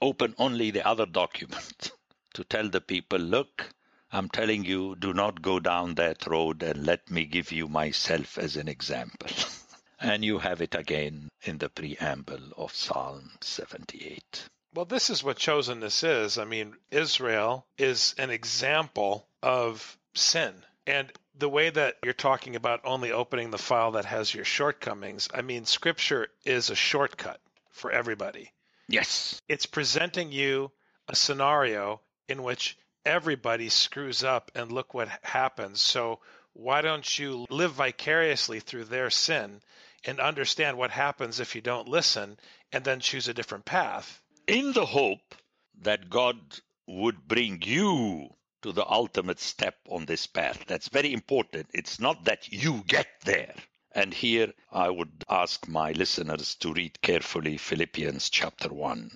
Open 0.00 0.34
only 0.38 0.70
the 0.70 0.86
other 0.86 1.04
document. 1.04 1.92
to 2.34 2.44
tell 2.44 2.68
the 2.68 2.80
people, 2.80 3.18
look, 3.18 3.72
I'm 4.12 4.28
telling 4.28 4.64
you, 4.64 4.96
do 4.96 5.12
not 5.12 5.42
go 5.42 5.60
down 5.60 5.94
that 5.94 6.26
road 6.26 6.62
and 6.62 6.84
let 6.84 7.10
me 7.10 7.24
give 7.24 7.52
you 7.52 7.68
myself 7.68 8.38
as 8.38 8.56
an 8.56 8.68
example. 8.68 9.30
and 10.00 10.24
you 10.24 10.38
have 10.38 10.60
it 10.60 10.74
again 10.74 11.28
in 11.42 11.58
the 11.58 11.68
preamble 11.68 12.52
of 12.56 12.74
Psalm 12.74 13.30
78. 13.40 14.48
Well, 14.74 14.84
this 14.84 15.10
is 15.10 15.22
what 15.22 15.38
chosenness 15.38 16.04
is. 16.04 16.38
I 16.38 16.44
mean, 16.44 16.76
Israel 16.90 17.66
is 17.76 18.14
an 18.18 18.30
example 18.30 19.26
of 19.42 19.98
sin. 20.14 20.54
And 20.86 21.12
the 21.36 21.48
way 21.48 21.70
that 21.70 21.96
you're 22.04 22.12
talking 22.12 22.56
about 22.56 22.80
only 22.84 23.12
opening 23.12 23.50
the 23.50 23.58
file 23.58 23.92
that 23.92 24.04
has 24.04 24.32
your 24.32 24.44
shortcomings, 24.44 25.28
I 25.32 25.42
mean, 25.42 25.64
scripture 25.64 26.28
is 26.44 26.70
a 26.70 26.74
shortcut 26.74 27.40
for 27.70 27.90
everybody. 27.90 28.52
Yes. 28.88 29.40
It's 29.48 29.66
presenting 29.66 30.32
you 30.32 30.70
a 31.08 31.16
scenario 31.16 32.00
in 32.30 32.42
which 32.42 32.78
everybody 33.04 33.68
screws 33.68 34.22
up 34.22 34.50
and 34.54 34.70
look 34.70 34.94
what 34.94 35.08
happens. 35.22 35.80
So 35.80 36.20
why 36.52 36.80
don't 36.80 37.18
you 37.18 37.46
live 37.50 37.72
vicariously 37.72 38.60
through 38.60 38.84
their 38.84 39.10
sin 39.10 39.60
and 40.04 40.20
understand 40.20 40.76
what 40.76 40.90
happens 40.90 41.40
if 41.40 41.54
you 41.54 41.60
don't 41.60 41.88
listen 41.88 42.38
and 42.72 42.84
then 42.84 43.00
choose 43.00 43.28
a 43.28 43.34
different 43.34 43.64
path? 43.64 44.22
In 44.46 44.72
the 44.72 44.86
hope 44.86 45.34
that 45.82 46.10
God 46.10 46.38
would 46.86 47.26
bring 47.26 47.62
you 47.62 48.28
to 48.62 48.72
the 48.72 48.86
ultimate 48.86 49.40
step 49.40 49.76
on 49.88 50.04
this 50.04 50.26
path. 50.26 50.64
That's 50.66 50.88
very 50.88 51.12
important. 51.12 51.68
It's 51.72 51.98
not 51.98 52.24
that 52.26 52.52
you 52.52 52.84
get 52.86 53.08
there. 53.24 53.54
And 53.92 54.12
here 54.12 54.52
I 54.70 54.90
would 54.90 55.24
ask 55.28 55.66
my 55.66 55.92
listeners 55.92 56.54
to 56.56 56.72
read 56.72 57.00
carefully 57.00 57.56
Philippians 57.56 58.28
chapter 58.28 58.68
1, 58.68 59.10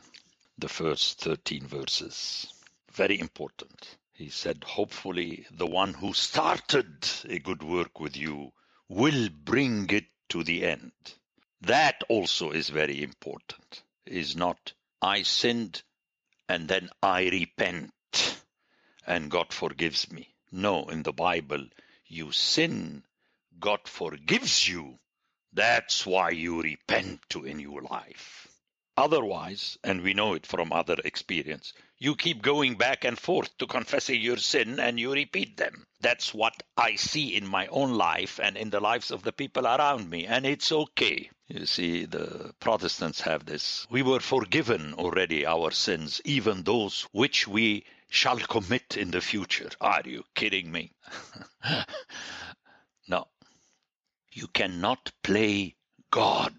the 0.58 0.68
first 0.68 1.20
13 1.20 1.66
verses 1.66 2.53
very 2.94 3.18
important. 3.18 3.96
He 4.12 4.28
said, 4.28 4.64
hopefully, 4.64 5.46
the 5.50 5.66
one 5.66 5.94
who 5.94 6.14
started 6.14 7.08
a 7.28 7.38
good 7.38 7.62
work 7.62 8.00
with 8.00 8.16
you 8.16 8.52
will 8.88 9.28
bring 9.28 9.90
it 9.90 10.06
to 10.28 10.44
the 10.44 10.64
end. 10.64 10.92
That 11.62 12.02
also 12.08 12.50
is 12.50 12.68
very 12.68 13.02
important. 13.02 13.82
Is 14.06 14.36
not, 14.36 14.72
I 15.02 15.22
sinned 15.22 15.82
and 16.48 16.68
then 16.68 16.90
I 17.02 17.28
repent 17.28 17.92
and 19.06 19.30
God 19.30 19.52
forgives 19.52 20.10
me. 20.12 20.34
No, 20.52 20.86
in 20.86 21.02
the 21.02 21.12
Bible, 21.12 21.66
you 22.06 22.32
sin, 22.32 23.02
God 23.58 23.80
forgives 23.86 24.68
you. 24.68 24.98
That's 25.52 26.06
why 26.06 26.30
you 26.30 26.62
repent 26.62 27.20
to 27.30 27.44
a 27.44 27.54
new 27.54 27.80
life. 27.80 28.48
Otherwise, 28.96 29.76
and 29.82 30.02
we 30.02 30.14
know 30.14 30.34
it 30.34 30.46
from 30.46 30.72
other 30.72 30.96
experience, 31.04 31.72
you 31.98 32.14
keep 32.14 32.42
going 32.42 32.76
back 32.76 33.04
and 33.04 33.18
forth 33.18 33.56
to 33.58 33.66
confessing 33.66 34.20
your 34.20 34.36
sin 34.36 34.78
and 34.78 35.00
you 35.00 35.12
repeat 35.12 35.56
them. 35.56 35.84
That's 36.00 36.32
what 36.32 36.62
I 36.76 36.94
see 36.94 37.34
in 37.34 37.46
my 37.46 37.66
own 37.68 37.94
life 37.94 38.38
and 38.40 38.56
in 38.56 38.70
the 38.70 38.78
lives 38.78 39.10
of 39.10 39.24
the 39.24 39.32
people 39.32 39.66
around 39.66 40.08
me, 40.08 40.26
and 40.26 40.46
it's 40.46 40.70
okay. 40.70 41.30
You 41.48 41.66
see, 41.66 42.04
the 42.04 42.54
Protestants 42.60 43.20
have 43.22 43.44
this. 43.44 43.86
We 43.90 44.02
were 44.02 44.20
forgiven 44.20 44.94
already 44.94 45.44
our 45.44 45.72
sins, 45.72 46.20
even 46.24 46.62
those 46.62 47.02
which 47.10 47.48
we 47.48 47.86
shall 48.08 48.38
commit 48.38 48.96
in 48.96 49.10
the 49.10 49.20
future. 49.20 49.70
Are 49.80 50.02
you 50.04 50.24
kidding 50.34 50.70
me? 50.70 50.92
no. 53.08 53.26
You 54.30 54.46
cannot 54.46 55.10
play 55.22 55.74
God. 56.10 56.54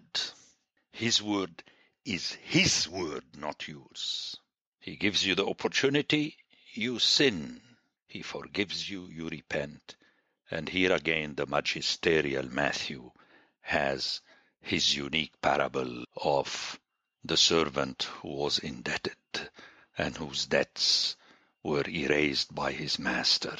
His 0.92 1.22
word 1.22 1.62
is 2.06 2.32
His 2.42 2.88
word, 2.88 3.24
not 3.36 3.66
yours. 3.68 4.36
He 4.78 4.96
gives 4.96 5.26
you 5.26 5.34
the 5.34 5.46
opportunity, 5.46 6.36
you 6.72 6.98
sin. 7.00 7.60
He 8.06 8.22
forgives 8.22 8.88
you, 8.88 9.08
you 9.08 9.28
repent. 9.28 9.96
And 10.50 10.68
here 10.68 10.92
again, 10.92 11.34
the 11.34 11.46
magisterial 11.46 12.46
Matthew 12.48 13.10
has 13.62 14.20
his 14.60 14.96
unique 14.96 15.40
parable 15.40 16.04
of 16.16 16.78
the 17.24 17.36
servant 17.36 18.04
who 18.20 18.28
was 18.28 18.58
indebted 18.58 19.16
and 19.98 20.16
whose 20.16 20.46
debts 20.46 21.16
were 21.62 21.88
erased 21.88 22.54
by 22.54 22.72
his 22.72 22.98
master. 22.98 23.56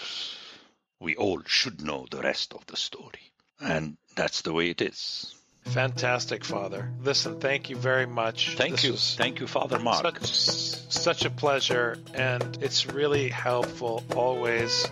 We 1.01 1.17
all 1.17 1.43
should 1.45 1.81
know 1.81 2.07
the 2.11 2.23
rest 2.23 2.53
of 2.55 2.67
the 2.67 2.77
story. 2.77 3.33
And 3.61 3.99
that's 4.15 4.43
the 4.43 4.53
way 4.53 4.71
it 4.71 4.81
is. 4.81 5.35
Fantastic, 5.67 6.45
Father. 6.45 6.91
Listen, 7.03 7.39
thank 7.41 7.69
you 7.71 7.77
very 7.77 8.07
much. 8.07 8.57
Thank 8.57 8.73
This 8.73 8.85
you. 8.85 8.93
Thank 8.95 9.41
you, 9.41 9.47
Father 9.47 9.79
Mark. 9.79 10.19
Such, 10.21 10.93
such 10.93 11.25
a 11.25 11.31
pleasure, 11.31 11.99
and 12.15 12.59
it's 12.61 12.87
really 12.87 13.29
helpful 13.29 14.05
always 14.15 14.89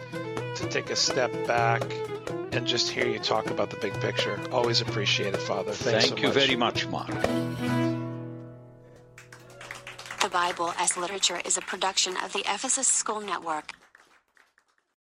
to 0.56 0.68
take 0.68 0.90
a 0.90 0.96
step 0.96 1.32
back 1.46 1.82
and 2.52 2.66
just 2.66 2.88
hear 2.90 3.06
you 3.06 3.18
talk 3.18 3.50
about 3.50 3.70
the 3.70 3.76
big 3.76 3.94
picture. 4.00 4.38
Always 4.52 4.80
appreciate 4.80 5.34
it, 5.34 5.40
Father. 5.40 5.72
Thanks 5.72 6.08
Thank 6.08 6.18
so 6.18 6.22
you 6.22 6.28
much. 6.28 6.34
very 6.34 6.56
much, 6.56 6.86
Mark. 6.88 7.10
The 10.22 10.28
Bible 10.30 10.72
as 10.78 10.96
Literature 10.96 11.40
is 11.44 11.56
a 11.56 11.62
production 11.62 12.16
of 12.22 12.32
the 12.32 12.40
Ephesus 12.40 12.88
School 12.88 13.20
Network. 13.20 13.72